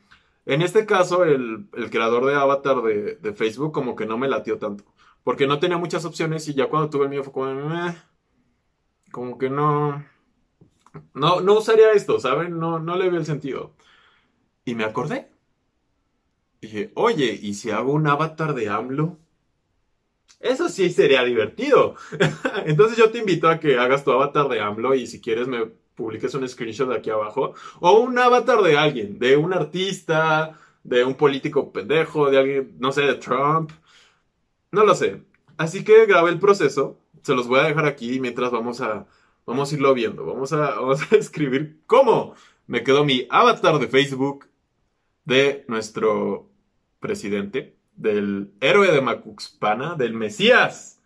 En 0.46 0.62
este 0.62 0.86
caso, 0.86 1.24
el, 1.24 1.68
el 1.76 1.90
creador 1.90 2.24
de 2.24 2.34
avatar 2.34 2.80
de, 2.82 3.16
de, 3.16 3.32
Facebook 3.34 3.72
como 3.72 3.94
que 3.94 4.06
no 4.06 4.16
me 4.16 4.28
latió 4.28 4.56
tanto. 4.58 4.84
Porque 5.22 5.46
no 5.46 5.58
tenía 5.58 5.76
muchas 5.76 6.06
opciones 6.06 6.48
y 6.48 6.54
ya 6.54 6.70
cuando 6.70 6.88
tuve 6.88 7.04
el 7.04 7.10
mío 7.10 7.22
fue 7.22 7.34
como... 7.34 7.94
como 9.10 9.38
que 9.38 9.50
no 9.50 10.04
no, 11.14 11.40
no 11.40 11.58
usaría 11.58 11.92
esto, 11.92 12.18
¿saben? 12.20 12.58
No, 12.58 12.78
no 12.78 12.96
le 12.96 13.08
veo 13.10 13.18
el 13.20 13.26
sentido. 13.26 13.74
Y 14.64 14.74
me 14.74 14.84
acordé. 14.84 15.30
Dije, 16.60 16.92
oye, 16.94 17.36
¿y 17.42 17.54
si 17.54 17.70
hago 17.72 17.92
un 17.92 18.06
avatar 18.06 18.54
de 18.54 18.68
AMLO? 18.68 19.18
Eso 20.40 20.68
sí 20.68 20.90
sería 20.90 21.24
divertido. 21.24 21.94
Entonces 22.66 22.96
yo 22.96 23.10
te 23.10 23.18
invito 23.18 23.48
a 23.48 23.58
que 23.58 23.78
hagas 23.78 24.04
tu 24.04 24.12
avatar 24.12 24.48
de 24.48 24.60
AMLO 24.60 24.94
y 24.94 25.06
si 25.06 25.20
quieres 25.20 25.48
me 25.48 25.66
publiques 25.66 26.34
un 26.34 26.48
screenshot 26.48 26.88
de 26.88 26.96
aquí 26.96 27.10
abajo. 27.10 27.54
O 27.80 27.98
un 28.00 28.18
avatar 28.18 28.62
de 28.62 28.78
alguien, 28.78 29.18
de 29.18 29.36
un 29.36 29.52
artista, 29.52 30.58
de 30.84 31.04
un 31.04 31.14
político 31.14 31.72
pendejo, 31.72 32.30
de 32.30 32.38
alguien, 32.38 32.76
no 32.78 32.92
sé, 32.92 33.02
de 33.02 33.14
Trump. 33.14 33.70
No 34.72 34.84
lo 34.84 34.94
sé. 34.94 35.22
Así 35.56 35.84
que 35.84 36.06
grabé 36.06 36.30
el 36.30 36.38
proceso. 36.38 36.98
Se 37.22 37.34
los 37.34 37.46
voy 37.48 37.60
a 37.60 37.64
dejar 37.64 37.86
aquí 37.86 38.20
mientras 38.20 38.50
vamos 38.50 38.80
a 38.80 39.06
Vamos 39.48 39.72
a 39.72 39.76
irlo 39.76 39.94
viendo. 39.94 40.26
Vamos 40.26 40.52
a, 40.52 40.74
vamos 40.74 41.10
a 41.10 41.16
escribir 41.16 41.80
cómo 41.86 42.34
me 42.66 42.84
quedó 42.84 43.02
mi 43.02 43.26
avatar 43.30 43.78
de 43.78 43.88
Facebook 43.88 44.46
de 45.24 45.64
nuestro 45.68 46.50
presidente, 47.00 47.74
del 47.96 48.52
héroe 48.60 48.92
de 48.92 49.00
Macuxpana, 49.00 49.94
del 49.94 50.12
Mesías, 50.12 51.00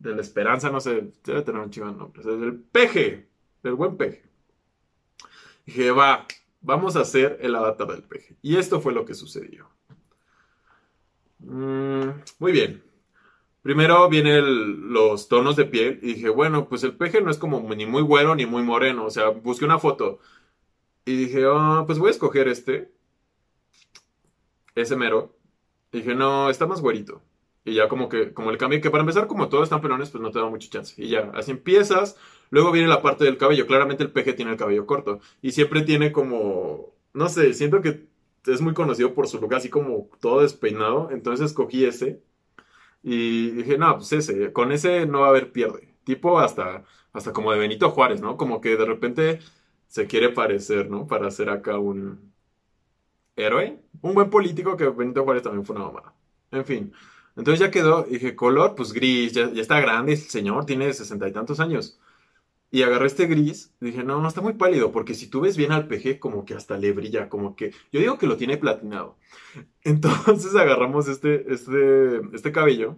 de 0.00 0.12
la 0.16 0.22
esperanza, 0.22 0.70
no 0.70 0.80
sé, 0.80 1.12
debe 1.22 1.42
tener 1.42 1.60
un 1.60 1.70
chivo 1.70 1.86
nombre, 1.86 2.24
del 2.24 2.58
peje, 2.58 3.28
del 3.62 3.74
buen 3.74 3.96
peje. 3.96 4.24
Dije, 5.64 5.92
va, 5.92 6.26
vamos 6.60 6.96
a 6.96 7.02
hacer 7.02 7.38
el 7.40 7.54
avatar 7.54 7.86
del 7.86 8.02
peje. 8.02 8.36
Y 8.42 8.56
esto 8.56 8.80
fue 8.80 8.92
lo 8.92 9.04
que 9.04 9.14
sucedió. 9.14 9.70
Mm, 11.38 12.08
muy 12.40 12.50
bien. 12.50 12.87
Primero 13.68 14.08
vienen 14.08 14.94
los 14.94 15.28
tonos 15.28 15.54
de 15.54 15.66
piel 15.66 16.00
y 16.02 16.14
dije, 16.14 16.30
bueno, 16.30 16.70
pues 16.70 16.84
el 16.84 16.96
peje 16.96 17.20
no 17.20 17.30
es 17.30 17.36
como 17.36 17.60
ni 17.74 17.84
muy 17.84 18.00
güero 18.00 18.34
ni 18.34 18.46
muy 18.46 18.62
moreno. 18.62 19.04
O 19.04 19.10
sea, 19.10 19.28
busqué 19.28 19.66
una 19.66 19.78
foto 19.78 20.20
y 21.04 21.14
dije, 21.14 21.44
oh, 21.46 21.84
pues 21.86 21.98
voy 21.98 22.08
a 22.08 22.12
escoger 22.12 22.48
este. 22.48 22.90
Ese 24.74 24.96
mero. 24.96 25.36
Y 25.92 25.98
dije, 25.98 26.14
no, 26.14 26.48
está 26.48 26.66
más 26.66 26.80
güerito. 26.80 27.20
Y 27.62 27.74
ya 27.74 27.88
como 27.88 28.08
que, 28.08 28.32
como 28.32 28.50
el 28.50 28.56
cambio, 28.56 28.80
que 28.80 28.88
para 28.90 29.02
empezar, 29.02 29.26
como 29.26 29.50
todos 29.50 29.64
están 29.64 29.82
pelones, 29.82 30.08
pues 30.08 30.22
no 30.22 30.30
te 30.30 30.38
da 30.38 30.48
mucho 30.48 30.70
chance. 30.70 30.94
Y 30.96 31.10
ya, 31.10 31.30
así 31.34 31.50
empiezas. 31.50 32.16
Luego 32.48 32.72
viene 32.72 32.88
la 32.88 33.02
parte 33.02 33.24
del 33.24 33.36
cabello. 33.36 33.66
Claramente 33.66 34.02
el 34.02 34.12
peje 34.12 34.32
tiene 34.32 34.52
el 34.52 34.56
cabello 34.56 34.86
corto. 34.86 35.20
Y 35.42 35.52
siempre 35.52 35.82
tiene 35.82 36.10
como, 36.10 36.94
no 37.12 37.28
sé, 37.28 37.52
siento 37.52 37.82
que 37.82 38.06
es 38.46 38.62
muy 38.62 38.72
conocido 38.72 39.12
por 39.12 39.28
su 39.28 39.38
look 39.38 39.54
así 39.54 39.68
como 39.68 40.08
todo 40.20 40.40
despeinado. 40.40 41.10
Entonces 41.10 41.50
escogí 41.50 41.84
ese. 41.84 42.22
Y 43.02 43.50
dije, 43.52 43.78
no, 43.78 43.96
pues 43.98 44.12
ese, 44.12 44.52
con 44.52 44.72
ese 44.72 45.06
no 45.06 45.20
va 45.20 45.26
a 45.28 45.30
haber 45.30 45.52
pierde. 45.52 45.94
Tipo 46.04 46.38
hasta, 46.40 46.84
hasta 47.12 47.32
como 47.32 47.52
de 47.52 47.58
Benito 47.58 47.90
Juárez, 47.90 48.20
¿no? 48.20 48.36
Como 48.36 48.60
que 48.60 48.76
de 48.76 48.84
repente 48.86 49.40
se 49.88 50.06
quiere 50.06 50.30
parecer, 50.30 50.90
¿no? 50.90 51.06
Para 51.06 51.28
hacer 51.28 51.50
acá 51.50 51.78
un 51.78 52.34
héroe. 53.36 53.80
Un 54.02 54.14
buen 54.14 54.30
político 54.30 54.76
que 54.76 54.88
Benito 54.88 55.24
Juárez 55.24 55.42
también 55.42 55.64
fue 55.64 55.76
una 55.76 55.86
mamada. 55.86 56.14
En 56.50 56.64
fin. 56.64 56.92
Entonces 57.36 57.60
ya 57.60 57.70
quedó, 57.70 58.02
dije, 58.04 58.34
color, 58.34 58.74
pues 58.74 58.92
gris, 58.92 59.32
ya, 59.32 59.50
ya 59.52 59.62
está 59.62 59.80
grande 59.80 60.12
el 60.12 60.18
señor, 60.18 60.66
tiene 60.66 60.92
sesenta 60.92 61.28
y 61.28 61.32
tantos 61.32 61.60
años. 61.60 61.98
Y 62.70 62.82
agarré 62.82 63.06
este 63.06 63.26
gris, 63.26 63.72
dije, 63.80 64.04
no, 64.04 64.20
no 64.20 64.28
está 64.28 64.42
muy 64.42 64.54
pálido, 64.54 64.92
porque 64.92 65.14
si 65.14 65.28
tú 65.28 65.40
ves 65.40 65.56
bien 65.56 65.72
al 65.72 65.88
PG, 65.88 66.18
como 66.18 66.44
que 66.44 66.54
hasta 66.54 66.76
le 66.76 66.92
brilla, 66.92 67.28
como 67.30 67.56
que, 67.56 67.72
yo 67.92 68.00
digo 68.00 68.18
que 68.18 68.26
lo 68.26 68.36
tiene 68.36 68.58
platinado. 68.58 69.16
Entonces 69.82 70.54
agarramos 70.54 71.08
este, 71.08 71.50
este, 71.52 72.20
este 72.34 72.52
cabello, 72.52 72.96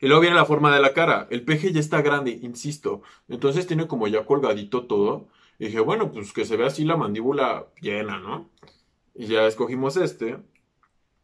y 0.00 0.06
luego 0.06 0.22
viene 0.22 0.36
la 0.36 0.46
forma 0.46 0.74
de 0.74 0.80
la 0.80 0.94
cara. 0.94 1.26
El 1.30 1.44
PG 1.44 1.72
ya 1.72 1.80
está 1.80 2.00
grande, 2.02 2.30
insisto. 2.42 3.02
Entonces 3.28 3.66
tiene 3.66 3.86
como 3.86 4.08
ya 4.08 4.24
colgadito 4.24 4.86
todo. 4.86 5.28
Y 5.58 5.66
dije, 5.66 5.80
bueno, 5.80 6.10
pues 6.10 6.32
que 6.32 6.46
se 6.46 6.56
vea 6.56 6.68
así 6.68 6.84
la 6.84 6.96
mandíbula 6.96 7.66
llena, 7.80 8.18
¿no? 8.18 8.48
Y 9.14 9.26
ya 9.26 9.46
escogimos 9.46 9.98
este. 9.98 10.38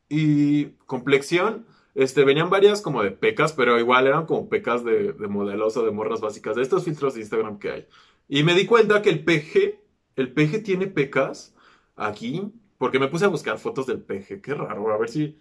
Y 0.08 0.66
complexión, 0.86 1.66
este, 1.96 2.24
venían 2.24 2.50
varias 2.50 2.80
como 2.82 3.02
de 3.02 3.10
pecas, 3.10 3.52
pero 3.52 3.78
igual 3.80 4.06
eran 4.06 4.26
como 4.26 4.48
pecas 4.48 4.84
de, 4.84 5.12
de, 5.12 5.26
modelos 5.26 5.76
o 5.76 5.84
de 5.84 5.90
morras 5.90 6.20
básicas, 6.20 6.54
de 6.54 6.62
estos 6.62 6.84
filtros 6.84 7.14
de 7.14 7.20
Instagram 7.20 7.58
que 7.58 7.70
hay. 7.70 7.88
Y 8.28 8.44
me 8.44 8.54
di 8.54 8.66
cuenta 8.66 9.02
que 9.02 9.10
el 9.10 9.24
PG, 9.24 9.80
el 10.16 10.32
PG 10.32 10.62
tiene 10.62 10.86
pecas 10.86 11.54
aquí, 11.96 12.52
porque 12.78 12.98
me 12.98 13.08
puse 13.08 13.24
a 13.24 13.28
buscar 13.28 13.58
fotos 13.58 13.86
del 13.86 14.02
PG, 14.02 14.40
qué 14.40 14.54
raro, 14.54 14.92
a 14.92 14.98
ver 14.98 15.08
si... 15.08 15.38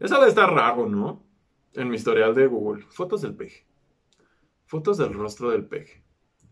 Esa 0.00 0.16
debe 0.16 0.28
estar 0.28 0.52
raro, 0.52 0.88
¿no? 0.88 1.28
en 1.74 1.88
mi 1.88 1.96
historial 1.96 2.34
de 2.34 2.46
Google. 2.46 2.84
Fotos 2.90 3.22
del 3.22 3.34
peje. 3.34 3.64
Fotos 4.66 4.98
del 4.98 5.14
rostro 5.14 5.50
del 5.50 5.64
peje. 5.64 6.02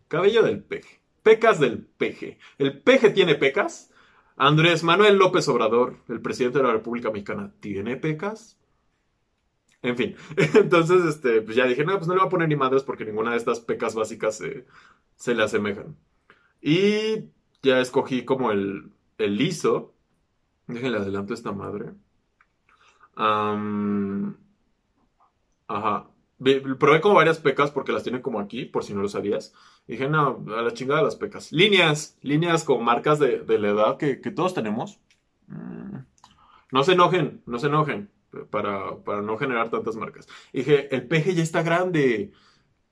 Cabello 0.08 0.42
del 0.42 0.62
peje. 0.62 1.00
Pecas 1.22 1.58
del 1.58 1.84
peje. 1.84 2.38
¿El 2.58 2.80
peje 2.80 3.10
tiene 3.10 3.34
pecas? 3.34 3.90
Andrés 4.36 4.84
Manuel 4.84 5.16
López 5.16 5.48
Obrador, 5.48 5.96
el 6.08 6.20
presidente 6.20 6.58
de 6.58 6.64
la 6.64 6.72
República 6.72 7.10
Mexicana, 7.10 7.54
¿tiene 7.60 7.96
pecas? 7.96 8.55
En 9.86 9.96
fin, 9.96 10.16
entonces 10.54 11.04
este, 11.04 11.42
pues 11.42 11.56
ya 11.56 11.64
dije, 11.64 11.84
no, 11.84 11.96
pues 11.96 12.08
no 12.08 12.14
le 12.14 12.18
voy 12.18 12.26
a 12.26 12.30
poner 12.30 12.48
ni 12.48 12.56
madres 12.56 12.82
porque 12.82 13.04
ninguna 13.04 13.30
de 13.30 13.36
estas 13.36 13.60
pecas 13.60 13.94
básicas 13.94 14.36
se, 14.36 14.66
se 15.14 15.32
le 15.32 15.44
asemejan. 15.44 15.96
Y 16.60 17.30
ya 17.62 17.78
escogí 17.80 18.24
como 18.24 18.50
el, 18.50 18.90
el 19.18 19.36
liso. 19.36 19.94
Déjenle 20.66 20.98
adelanto 20.98 21.34
esta 21.34 21.52
madre. 21.52 21.92
ajá. 25.68 26.10
Probé 26.38 27.00
como 27.00 27.14
varias 27.14 27.38
pecas 27.38 27.70
porque 27.70 27.92
las 27.92 28.02
tienen 28.02 28.22
como 28.22 28.40
aquí, 28.40 28.64
por 28.64 28.82
si 28.82 28.92
no 28.92 29.02
lo 29.02 29.08
sabías. 29.08 29.54
dije, 29.86 30.08
no, 30.08 30.44
a 30.48 30.62
la 30.62 30.74
chingada 30.74 31.02
las 31.02 31.14
pecas. 31.14 31.52
Líneas, 31.52 32.18
líneas 32.22 32.64
con 32.64 32.84
marcas 32.84 33.20
de, 33.20 33.44
la 33.46 33.68
edad 33.68 33.98
que, 33.98 34.16
todos 34.16 34.52
tenemos. 34.52 34.98
Mm. 35.46 35.98
No 36.72 36.82
se 36.82 36.94
enojen, 36.94 37.42
no 37.46 37.60
se 37.60 37.68
enojen, 37.68 38.10
para, 38.50 39.02
para 39.04 39.22
no 39.22 39.36
generar 39.36 39.70
tantas 39.70 39.96
marcas. 39.96 40.28
dije, 40.52 40.94
el 40.94 41.06
peje 41.06 41.34
ya 41.34 41.42
está 41.42 41.62
grande. 41.62 42.32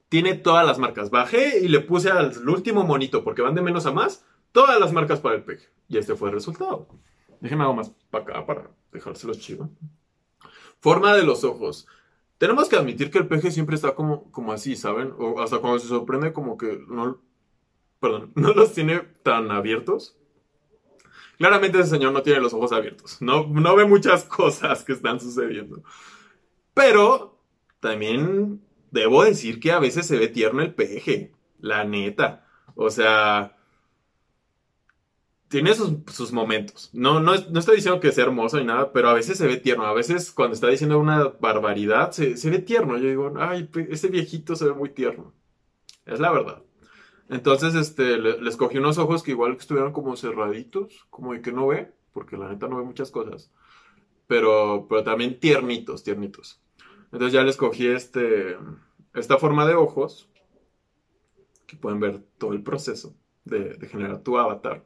Tiene 0.09 0.35
todas 0.35 0.67
las 0.67 0.79
marcas. 0.79 1.11
Bajé 1.11 1.61
y 1.61 1.69
le 1.69 1.81
puse 1.81 2.11
al 2.11 2.49
último 2.49 2.85
monito, 2.85 3.25
porque 3.25 3.43
van 3.43 3.55
de 3.55 3.63
menos 3.63 3.87
a 3.87 3.93
más, 3.93 4.25
todas 4.53 4.79
las 4.79 4.93
marcas 4.93 5.21
para 5.21 5.37
el 5.37 5.45
peje. 5.45 5.69
Y 5.89 5.99
este 5.99 6.15
fue 6.15 6.29
el 6.29 6.35
resultado. 6.35 6.89
Déjenme 7.41 7.65
algo 7.65 7.75
más 7.75 7.91
para 8.11 8.25
acá 8.25 8.47
para 8.47 8.71
dejárselos 8.93 9.39
chido. 9.39 9.71
Forma 10.81 11.15
de 11.15 11.25
los 11.25 11.45
ojos. 11.45 11.87
Tenemos 12.39 12.69
que 12.69 12.77
admitir 12.77 13.11
que 13.11 13.19
el 13.19 13.29
peje 13.29 13.51
siempre 13.51 13.75
está 13.75 13.95
como, 13.95 14.31
como 14.31 14.53
así, 14.53 14.77
¿saben? 14.77 15.13
O 15.19 15.41
hasta 15.41 15.59
cuando 15.59 15.79
se 15.79 15.89
sorprende 15.89 16.33
como 16.33 16.57
que 16.57 16.81
no... 16.89 17.21
Perdón, 18.01 18.33
no 18.37 18.53
los 18.53 18.73
tiene 18.73 19.01
tan 19.23 19.51
abiertos. 19.51 20.17
Claramente 21.39 21.79
ese 21.81 21.91
señor 21.91 22.13
no 22.13 22.23
tiene 22.23 22.41
los 22.41 22.55
ojos 22.55 22.73
abiertos. 22.73 23.21
No, 23.21 23.47
no 23.47 23.77
ve 23.77 23.85
muchas 23.85 24.25
cosas 24.25 24.85
que 24.85 24.93
están 24.93 25.21
sucediendo. 25.21 25.83
Pero 26.75 27.39
también 27.81 28.63
debo 28.91 29.25
decir 29.25 29.61
que 29.61 29.73
a 29.73 29.79
veces 29.79 30.07
se 30.07 30.19
ve 30.19 30.29
tierno 30.29 30.63
el 30.63 30.75
peje. 30.75 31.33
La 31.59 31.85
neta. 31.85 32.47
O 32.75 32.91
sea, 32.91 33.57
tiene 35.49 35.73
sus, 35.75 36.33
momentos. 36.33 36.91
No, 36.93 37.21
no, 37.21 37.35
estoy 37.35 37.77
diciendo 37.77 38.01
que 38.01 38.11
sea 38.11 38.25
hermoso 38.25 38.59
ni 38.59 38.65
nada, 38.65 38.93
pero 38.93 39.09
a 39.09 39.15
veces 39.15 39.39
se 39.39 39.47
ve 39.47 39.57
tierno. 39.57 39.87
A 39.87 39.93
veces 39.93 40.33
cuando 40.33 40.55
está 40.55 40.69
diciendo 40.69 40.99
una 40.99 41.29
barbaridad, 41.41 42.11
se, 42.11 42.51
ve 42.51 42.59
tierno. 42.59 42.99
Yo 42.99 43.09
digo, 43.09 43.33
ay, 43.39 43.71
ese 43.89 44.09
viejito 44.09 44.57
se 44.57 44.67
ve 44.67 44.73
muy 44.73 44.91
tierno. 44.91 45.33
Es 46.07 46.19
la 46.21 46.33
verdad. 46.33 46.63
Entonces, 47.29 47.75
este, 47.75 48.19
le, 48.19 48.49
escogí 48.49 48.79
unos 48.79 48.99
ojos 48.99 49.23
que 49.23 49.33
igual 49.33 49.53
estuvieran 49.53 49.93
como 49.93 50.17
cerraditos, 50.17 51.07
como 51.11 51.33
de 51.33 51.43
que 51.43 51.53
no 51.53 51.69
ve, 51.69 51.93
porque 52.13 52.37
la 52.37 52.49
neta 52.49 52.69
no 52.69 52.77
ve 52.77 52.85
muchas 52.85 53.11
cosas. 53.11 53.51
Pero, 54.27 54.87
pero 54.89 55.05
también 55.05 55.41
tiernitos, 55.41 56.03
tiernitos. 56.03 56.61
Entonces 57.13 57.33
ya 57.33 57.43
le 57.43 57.51
escogí 57.51 57.87
este, 57.87 58.57
esta 59.15 59.39
forma 59.39 59.67
de 59.67 59.75
ojos, 59.75 60.29
que 61.67 61.77
pueden 61.77 62.01
ver 62.01 62.23
todo 62.39 62.53
el 62.53 62.63
proceso 62.63 63.15
de 63.45 63.79
generar 63.89 64.23
tu 64.23 64.39
avatar. 64.39 64.85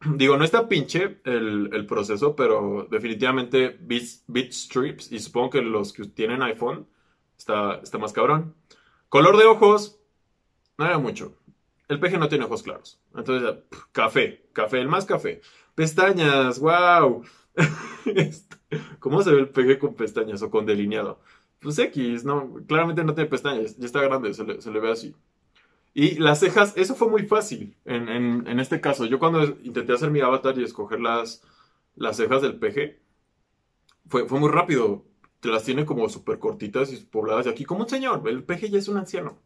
Digo, 0.16 0.36
no 0.36 0.44
está 0.44 0.68
pinche 0.68 1.20
el, 1.24 1.86
proceso, 1.86 2.36
pero 2.36 2.86
definitivamente 2.90 3.78
Beat, 3.80 4.52
Strips, 4.52 5.12
y 5.12 5.18
supongo 5.18 5.50
que 5.50 5.62
los 5.62 5.92
que 5.92 6.04
tienen 6.04 6.42
iPhone, 6.42 6.86
está, 7.36 7.76
está 7.82 7.98
más 7.98 8.12
cabrón. 8.12 8.54
Color 9.08 9.36
de 9.36 9.44
ojos, 9.46 9.95
no 10.78 10.84
era 10.84 10.98
mucho. 10.98 11.34
El 11.88 12.00
peje 12.00 12.18
no 12.18 12.28
tiene 12.28 12.44
ojos 12.44 12.62
claros. 12.62 13.00
Entonces, 13.14 13.62
café, 13.92 14.46
café, 14.52 14.80
el 14.80 14.88
más 14.88 15.04
café. 15.04 15.40
Pestañas, 15.74 16.58
wow. 16.58 17.24
Este, 18.06 18.56
¿Cómo 19.00 19.22
se 19.22 19.32
ve 19.32 19.40
el 19.40 19.48
peje 19.48 19.78
con 19.78 19.94
pestañas 19.94 20.42
o 20.42 20.50
con 20.50 20.66
delineado? 20.66 21.20
Pues 21.60 21.78
X, 21.78 22.24
no, 22.24 22.54
claramente 22.66 23.02
no 23.02 23.14
tiene 23.14 23.30
pestañas, 23.30 23.76
ya 23.76 23.86
está 23.86 24.00
grande, 24.00 24.32
se 24.34 24.44
le, 24.44 24.60
se 24.60 24.70
le 24.70 24.78
ve 24.78 24.90
así. 24.90 25.14
Y 25.94 26.18
las 26.18 26.40
cejas, 26.40 26.74
eso 26.76 26.94
fue 26.94 27.08
muy 27.08 27.26
fácil 27.26 27.74
en, 27.86 28.60
este 28.60 28.80
caso. 28.80 29.06
Yo 29.06 29.18
cuando 29.18 29.42
intenté 29.62 29.94
hacer 29.94 30.10
mi 30.10 30.20
avatar 30.20 30.58
y 30.58 30.62
escoger 30.62 31.00
las, 31.00 31.42
las 31.94 32.18
cejas 32.18 32.42
del 32.42 32.58
peje, 32.58 33.00
fue, 34.08 34.28
fue 34.28 34.38
muy 34.38 34.50
rápido. 34.50 35.06
Te 35.40 35.48
las 35.48 35.64
tiene 35.64 35.86
como 35.86 36.08
súper 36.08 36.38
cortitas 36.38 36.92
y 36.92 36.96
pobladas 36.98 37.46
de 37.46 37.52
aquí, 37.52 37.64
como 37.64 37.84
un 37.84 37.88
señor. 37.88 38.22
El 38.28 38.44
peje 38.44 38.68
ya 38.68 38.78
es 38.78 38.88
un 38.88 38.98
anciano. 38.98 39.38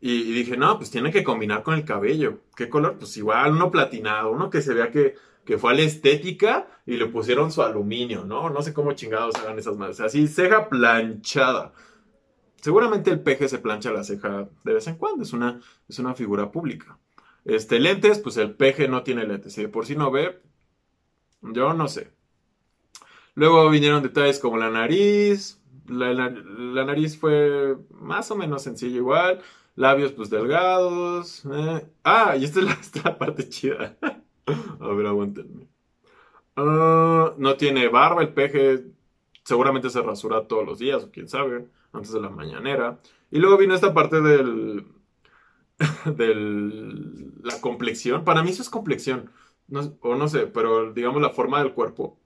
Y, 0.00 0.32
dije, 0.32 0.56
no, 0.56 0.76
pues 0.78 0.90
tiene 0.90 1.10
que 1.10 1.24
combinar 1.24 1.62
con 1.62 1.74
el 1.74 1.84
cabello. 1.84 2.40
¿Qué 2.56 2.68
color? 2.68 2.98
Pues 2.98 3.16
igual, 3.16 3.52
uno 3.52 3.70
platinado, 3.70 4.30
uno 4.30 4.48
que 4.48 4.62
se 4.62 4.72
vea 4.72 4.90
que, 4.90 5.16
que 5.44 5.58
fue 5.58 5.72
a 5.72 5.74
la 5.74 5.82
estética 5.82 6.68
y 6.86 6.96
le 6.96 7.06
pusieron 7.06 7.50
su 7.50 7.62
aluminio, 7.62 8.24
¿no? 8.24 8.48
No 8.50 8.62
sé 8.62 8.72
cómo 8.72 8.92
chingados 8.92 9.34
hagan 9.36 9.58
esas 9.58 9.76
madres. 9.76 10.00
Así, 10.00 10.28
ceja 10.28 10.68
planchada. 10.68 11.72
Seguramente 12.60 13.10
el 13.10 13.20
peje 13.20 13.48
se 13.48 13.58
plancha 13.58 13.92
la 13.92 14.04
ceja 14.04 14.48
de 14.64 14.72
vez 14.72 14.86
en 14.86 14.96
cuando, 14.96 15.22
es 15.22 15.32
una, 15.32 15.60
es 15.88 15.98
una 15.98 16.14
figura 16.14 16.50
pública. 16.50 16.98
Este, 17.44 17.78
lentes, 17.78 18.18
pues 18.18 18.36
el 18.36 18.54
peje 18.54 18.88
no 18.88 19.02
tiene 19.02 19.26
lentes. 19.26 19.54
Si 19.54 19.62
de 19.62 19.68
por 19.68 19.86
sí 19.86 19.96
no 19.96 20.10
ve, 20.10 20.40
yo 21.40 21.72
no 21.72 21.88
sé. 21.88 22.10
Luego 23.34 23.70
vinieron 23.70 24.02
detalles 24.02 24.38
como 24.38 24.58
la 24.58 24.70
nariz. 24.70 25.60
La, 25.86 26.12
nariz 26.84 27.16
fue 27.16 27.76
más 27.90 28.30
o 28.30 28.36
menos 28.36 28.62
sencilla 28.62 28.96
igual. 28.96 29.40
Labios 29.78 30.10
pues 30.10 30.28
delgados. 30.28 31.44
Eh. 31.46 31.86
Ah, 32.02 32.36
y 32.36 32.44
esta 32.44 32.58
es 32.58 32.94
la, 33.04 33.16
parte 33.18 33.48
chida. 33.48 33.96
A 34.80 34.88
ver, 34.88 35.06
aguántenme. 35.06 35.68
Ah, 36.56 37.32
no 37.38 37.56
tiene 37.56 37.86
barba 37.86 38.22
el 38.22 38.34
peje. 38.34 38.86
Seguramente 39.44 39.88
se 39.88 40.02
rasura 40.02 40.48
todos 40.48 40.66
los 40.66 40.80
días, 40.80 41.04
o 41.04 41.12
quién 41.12 41.28
sabe 41.28 41.68
antes 41.92 42.12
de 42.12 42.20
la 42.20 42.28
mañanera. 42.28 42.98
Y 43.30 43.38
luego 43.38 43.56
vino 43.56 43.72
esta 43.72 43.94
parte 43.94 44.20
del, 44.20 44.84
del 46.16 47.40
la 47.44 47.60
complexión. 47.60 48.24
Para 48.24 48.42
mí 48.42 48.50
eso 48.50 48.62
es 48.62 48.70
complexión. 48.70 49.30
o 50.00 50.16
no 50.16 50.26
sé, 50.26 50.48
pero 50.48 50.92
digamos 50.92 51.22
la 51.22 51.30
forma 51.30 51.60
del 51.62 51.72
cuerpo. 51.72 52.18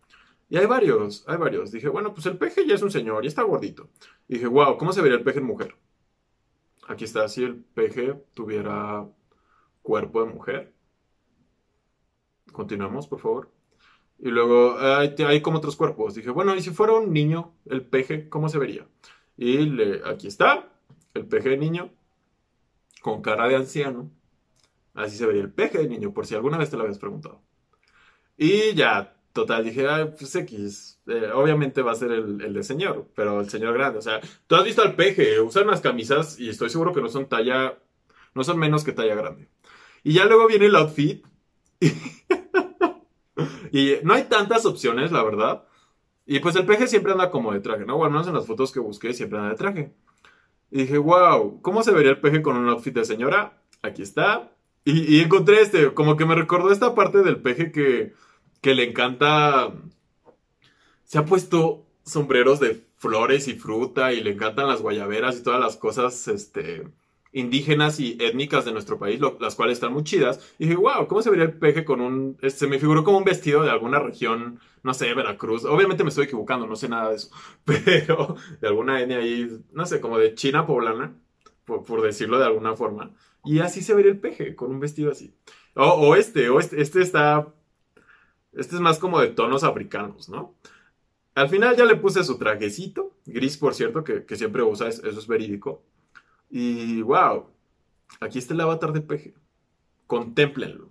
Y 0.49 0.57
hay 0.57 0.65
varios, 0.65 1.25
hay 1.29 1.37
varios. 1.37 1.71
Dije, 1.71 1.91
bueno, 1.91 2.15
pues 2.15 2.25
el 2.25 2.39
peje 2.39 2.67
ya 2.67 2.77
es 2.77 2.83
un 2.83 2.91
señor 2.91 3.25
y 3.25 3.29
está 3.29 3.43
gordito. 3.43 3.91
Y 4.27 4.35
dije, 4.37 4.47
wow, 4.47 4.79
¿cómo 4.79 4.95
se 4.95 5.03
vería 5.03 5.19
el 5.19 5.25
peje 5.25 5.41
en 5.41 5.47
mujer? 5.47 5.75
Aquí 6.93 7.05
está, 7.05 7.27
si 7.27 7.43
el 7.43 7.57
peje 7.57 8.13
tuviera 8.35 9.09
cuerpo 9.81 10.23
de 10.23 10.31
mujer. 10.31 10.75
Continuamos, 12.53 13.07
por 13.07 13.19
favor. 13.19 13.51
Y 14.19 14.29
luego 14.29 14.77
hay, 14.79 15.41
como 15.41 15.57
otros 15.57 15.75
cuerpos. 15.75 16.15
Dije, 16.15 16.29
bueno, 16.29 16.55
¿y 16.55 16.61
si 16.61 16.69
fuera 16.69 16.93
un 16.93 17.11
niño, 17.11 17.55
el 17.65 17.83
peje, 17.83 18.29
cómo 18.29 18.51
se 18.51 18.59
vería? 18.59 18.87
Y 19.39 19.81
aquí 20.05 20.27
está, 20.27 20.69
el 21.15 21.27
peje 21.27 21.49
de 21.49 21.57
niño, 21.57 21.91
con 23.01 23.23
cara 23.23 23.49
de 23.49 23.57
anciano. 23.57 24.11
Así 24.93 25.17
se 25.17 25.25
vería 25.25 25.41
el 25.41 25.51
peje 25.51 25.79
de 25.79 25.89
niño, 25.89 26.13
por 26.13 26.27
si 26.27 26.35
alguna 26.35 26.59
vez 26.59 26.69
te 26.69 26.77
lo 26.77 26.83
habías 26.83 26.99
preguntado. 26.99 27.41
Y 28.37 28.75
ya, 28.75 29.17
total, 29.33 29.65
dije, 29.65 29.87
pues 30.19 30.35
X, 30.35 31.01
eh, 31.07 31.31
obviamente 31.35 31.83
va 31.83 31.93
a 31.93 31.97
ser 31.97 32.13
el, 32.13 32.53
de 32.53 32.63
señor, 32.63 33.09
pero 33.15 33.41
el 33.41 33.51
señor 33.51 33.75
grande. 33.75 33.99
O 33.99 34.03
sea, 34.03 34.21
tú 34.47 34.57
has 34.57 34.65
visto 34.65 34.83
al 34.83 34.95
peje, 34.95 35.41
usan 35.41 35.65
unas 35.65 35.81
camisas 35.81 36.39
y 36.39 36.49
estoy 36.49 36.71
seguro 36.71 36.93
que 36.93 37.01
no 37.01 37.09
son 37.09 37.29
talla, 37.29 37.79
no 38.35 38.45
son 38.45 38.59
menos 38.59 38.85
que 38.85 38.93
talla 38.93 39.15
grande. 39.15 39.49
Y 40.05 40.15
ya 40.15 40.27
luego 40.27 40.47
viene 40.47 40.67
el 40.67 40.77
outfit. 40.77 41.25
y 43.73 43.97
no 44.03 44.15
hay 44.15 44.25
tantas 44.25 44.67
opciones, 44.67 45.13
la 45.13 45.23
verdad. 45.23 45.65
Y 46.27 46.41
pues 46.41 46.57
el 46.57 46.67
peje 46.67 46.87
siempre 46.87 47.13
anda 47.13 47.31
como 47.31 47.53
de 47.53 47.61
traje, 47.61 47.85
¿no? 47.85 47.97
Bueno, 47.97 48.25
en 48.27 48.35
las 48.35 48.47
fotos 48.47 48.73
que 48.73 48.81
busqué 48.81 49.13
siempre 49.15 49.39
anda 49.39 49.51
de 49.51 49.57
traje. 49.57 49.95
Y 50.71 50.83
dije, 50.83 50.99
wow, 50.99 51.61
¿cómo 51.61 51.83
se 51.83 51.93
vería 51.93 52.13
el 52.13 52.21
peje 52.21 52.43
con 52.43 52.57
un 52.57 52.69
outfit 52.69 52.95
de 52.95 53.05
señora? 53.05 53.61
Aquí 53.83 54.03
está. 54.03 54.53
Y, 54.85 55.21
encontré 55.21 55.61
este, 55.61 55.95
como 55.95 56.17
que 56.17 56.25
me 56.25 56.35
recordó 56.35 56.73
esta 56.73 56.95
parte 56.95 57.23
del 57.23 57.41
peje 57.41 57.71
que, 57.71 58.15
que 58.63 58.75
le 58.75 58.89
encanta. 58.89 59.75
Se 61.05 61.19
ha 61.19 61.27
puesto 61.27 61.85
sombreros 62.05 62.61
de 62.61 62.87
flores 62.97 63.49
y 63.49 63.55
fruta 63.55 64.15
y 64.15 64.23
le 64.23 64.31
encantan 64.31 64.69
las 64.69 64.81
guayaberas 64.81 65.39
y 65.39 65.43
todas 65.43 65.61
las 65.61 65.77
cosas, 65.77 66.29
este, 66.29 66.85
indígenas 67.33 67.99
y 67.99 68.17
étnicas 68.21 68.65
de 68.65 68.73
nuestro 68.73 68.99
país, 68.99 69.21
las 69.41 69.57
cuales 69.57 69.75
están 69.75 69.93
muy 69.93 70.05
chidas. 70.05 70.55
Y 70.59 70.65
dije, 70.65 70.77
wow, 70.77 71.07
¿cómo 71.09 71.21
se 71.21 71.31
vería 71.31 71.47
el 71.47 71.59
peje 71.59 71.85
con 71.85 72.01
un... 72.01 72.39
Se 72.49 72.67
me 72.67 72.79
figuró 72.79 73.05
como 73.05 73.19
un 73.19 73.25
vestido 73.25 73.63
de 73.63 73.71
alguna 73.71 73.99
región, 73.99 74.61
no 74.83 74.95
sé, 74.95 75.13
Veracruz. 75.15 75.65
Obviamente 75.65 76.05
me 76.05 76.11
estoy 76.11 76.27
equivocando, 76.27 76.67
no 76.67 76.77
sé 76.77 76.89
nada 76.89 77.11
de 77.11 77.17
eso. 77.17 77.31
Pero 77.65 78.37
de 78.61 78.69
alguna 78.69 79.01
etnia 79.01 79.19
ahí, 79.19 79.49
no 79.73 79.85
sé, 79.85 80.01
como 80.01 80.19
de 80.19 80.35
China 80.35 80.67
poblana, 80.67 81.15
por, 81.65 82.03
decirlo 82.03 82.39
de 82.39 82.47
alguna 82.47 82.77
forma. 82.77 83.11
Y 83.45 83.59
así 83.59 83.83
se 83.83 83.95
vería 83.95 84.13
el 84.13 84.21
peje, 84.21 84.55
con 84.55 84.71
un 84.71 84.79
vestido 84.79 85.11
así. 85.11 85.35
O, 85.75 86.15
este, 86.15 86.49
o 86.51 86.61
este, 86.61 86.81
este 86.81 87.03
está... 87.03 87.53
Este 88.53 88.75
es 88.75 88.81
más 88.81 88.99
como 88.99 89.21
de 89.21 89.29
tonos 89.29 89.65
africanos, 89.65 90.29
¿no? 90.29 90.55
al 91.35 91.49
final 91.49 91.77
ya 91.77 91.85
le 91.85 91.97
puse 91.97 92.25
su 92.25 92.39
trajecito, 92.39 93.13
gris 93.25 93.57
por 93.57 93.75
cierto, 93.75 94.05
que, 94.05 94.25
siempre 94.37 94.63
usa, 94.63 94.89
eso 94.89 95.07
es 95.07 95.27
verídico. 95.27 95.83
Y 96.51 97.01
wow, 97.03 97.47
aquí 98.21 98.39
está 98.39 98.55
el 98.55 98.61
avatar 98.61 98.93
de 98.93 99.01
peje. 99.01 99.35
Contémplenlo. 100.07 100.91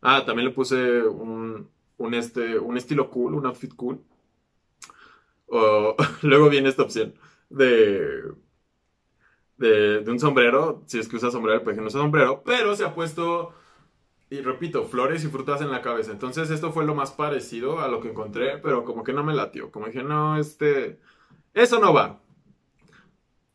Ah, 0.00 0.24
también 0.24 0.48
le 0.48 0.54
puse 0.54 1.02
un, 1.02 1.68
este, 2.12 2.58
un 2.58 2.76
estilo 2.76 3.10
cool, 3.10 3.34
un 3.34 3.46
outfit 3.46 3.74
cool. 3.74 4.00
luego 6.22 6.48
viene 6.50 6.68
esta 6.68 6.82
opción 6.82 7.14
de, 7.48 8.22
de, 9.56 10.04
un 10.06 10.20
sombrero, 10.20 10.82
si 10.86 10.98
es 10.98 11.08
que 11.08 11.16
usa 11.16 11.30
sombrero, 11.30 11.58
el 11.58 11.64
peje 11.64 11.80
no 11.80 11.86
usa 11.86 12.00
sombrero, 12.00 12.42
pero 12.44 12.76
se 12.76 12.84
ha 12.84 12.94
puesto 12.94 13.54
y 14.30 14.40
repito, 14.40 14.84
flores 14.84 15.24
y 15.24 15.28
frutas 15.28 15.60
en 15.62 15.70
la 15.70 15.80
cabeza. 15.80 16.12
Entonces 16.12 16.50
esto 16.50 16.72
fue 16.72 16.84
lo 16.84 16.94
más 16.94 17.12
parecido 17.12 17.80
a 17.80 17.88
lo 17.88 18.00
que 18.00 18.10
encontré, 18.10 18.58
pero 18.58 18.84
como 18.84 19.02
que 19.02 19.12
no 19.12 19.24
me 19.24 19.34
latió. 19.34 19.70
Como 19.70 19.86
dije, 19.86 20.02
no, 20.02 20.38
este... 20.38 21.00
Eso 21.54 21.80
no 21.80 21.94
va. 21.94 22.20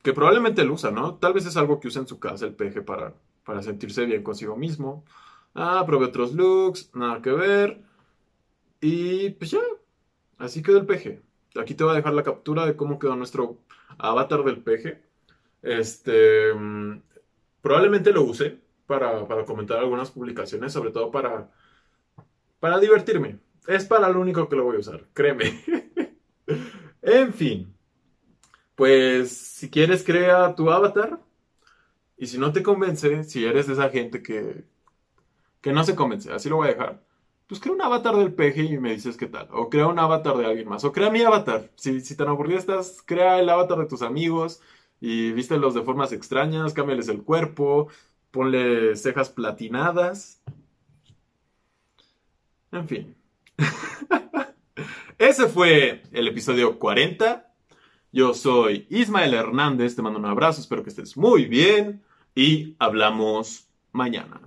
Que 0.01 0.13
probablemente 0.13 0.63
lo 0.65 0.73
usa, 0.73 0.91
¿no? 0.91 1.15
Tal 1.15 1.33
vez 1.33 1.45
es 1.45 1.57
algo 1.57 1.79
que 1.79 1.87
usa 1.87 2.01
en 2.01 2.07
su 2.07 2.19
casa 2.19 2.45
el 2.45 2.55
peje 2.55 2.81
para, 2.81 3.13
para 3.45 3.61
sentirse 3.61 4.05
bien 4.05 4.23
consigo 4.23 4.55
mismo. 4.57 5.05
Ah, 5.53 5.83
probé 5.85 6.07
otros 6.07 6.33
looks, 6.33 6.89
nada 6.95 7.21
que 7.21 7.31
ver. 7.31 7.83
Y 8.81 9.29
pues 9.31 9.51
ya, 9.51 9.61
así 10.39 10.63
quedó 10.63 10.79
el 10.79 10.85
peje. 10.87 11.21
Aquí 11.55 11.75
te 11.75 11.83
voy 11.83 11.93
a 11.93 11.97
dejar 11.97 12.13
la 12.13 12.23
captura 12.23 12.65
de 12.65 12.75
cómo 12.75 12.99
quedó 12.99 13.15
nuestro 13.15 13.59
avatar 13.99 14.43
del 14.43 14.61
peje. 14.63 15.03
Este, 15.61 16.53
mm, 16.53 17.01
probablemente 17.61 18.11
lo 18.11 18.23
use 18.23 18.62
para, 18.99 19.45
comentar 19.45 19.79
algunas 19.79 20.11
publicaciones, 20.11 20.73
sobre 20.73 20.91
todo 20.91 21.11
para, 21.11 21.49
para 22.59 22.79
divertirme. 22.79 23.39
Es 23.67 23.85
para 23.85 24.09
lo 24.09 24.19
único 24.19 24.49
que 24.49 24.55
lo 24.55 24.65
voy 24.65 24.77
a 24.77 24.79
usar, 24.79 25.07
créeme. 25.13 25.63
en 27.01 27.33
fin, 27.33 27.73
pues 28.75 29.31
si 29.35 29.69
quieres 29.69 30.03
crea 30.03 30.55
tu 30.55 30.69
avatar 30.69 31.19
y 32.17 32.27
si 32.27 32.37
no 32.37 32.51
te 32.51 32.63
convence, 32.63 33.23
si 33.23 33.45
eres 33.45 33.69
esa 33.69 33.89
gente 33.89 34.21
que, 34.21 34.65
que 35.61 35.73
no 35.73 35.83
se 35.83 35.95
convence, 35.95 36.31
así 36.31 36.49
lo 36.49 36.57
voy 36.57 36.67
a 36.67 36.71
dejar. 36.71 37.03
Pues 37.47 37.59
crea 37.59 37.73
un 37.75 37.81
avatar 37.81 38.15
del 38.15 38.33
peje 38.33 38.63
y 38.63 38.77
me 38.77 38.93
dices 38.93 39.17
qué 39.17 39.27
tal. 39.27 39.47
O 39.51 39.69
crea 39.69 39.87
un 39.87 39.99
avatar 39.99 40.37
de 40.37 40.45
alguien 40.45 40.67
más. 40.67 40.83
O 40.85 40.91
crea 40.93 41.09
mi 41.09 41.21
avatar. 41.21 41.69
Si, 41.75 41.99
si 42.01 42.15
tan 42.15 42.27
estás, 42.51 43.03
crea 43.05 43.39
el 43.39 43.49
avatar 43.49 43.77
de 43.79 43.85
tus 43.85 44.01
amigos 44.01 44.61
y 45.01 45.33
vístelos 45.33 45.73
de 45.73 45.81
formas 45.81 46.13
extrañas, 46.13 46.73
cámbiales 46.73 47.09
el 47.09 47.23
cuerpo, 47.23 47.89
ponle 48.33 48.95
cejas 48.95 49.29
platinadas. 49.29 50.41
En 52.71 52.87
fin. 52.87 53.15
Ese 55.19 55.47
fue 55.47 56.01
el 56.11 56.27
episodio 56.27 56.79
40. 56.79 57.53
Yo 58.11 58.33
soy 58.33 58.87
Ismael 58.89 59.35
Hernández, 59.35 59.95
te 59.95 60.01
mando 60.01 60.17
un 60.17 60.25
abrazo, 60.25 60.61
espero 60.61 60.83
que 60.83 60.89
estés 60.89 61.15
muy 61.15 61.45
bien 61.45 62.01
y 62.33 62.75
hablamos 62.79 63.67
mañana. 63.91 64.41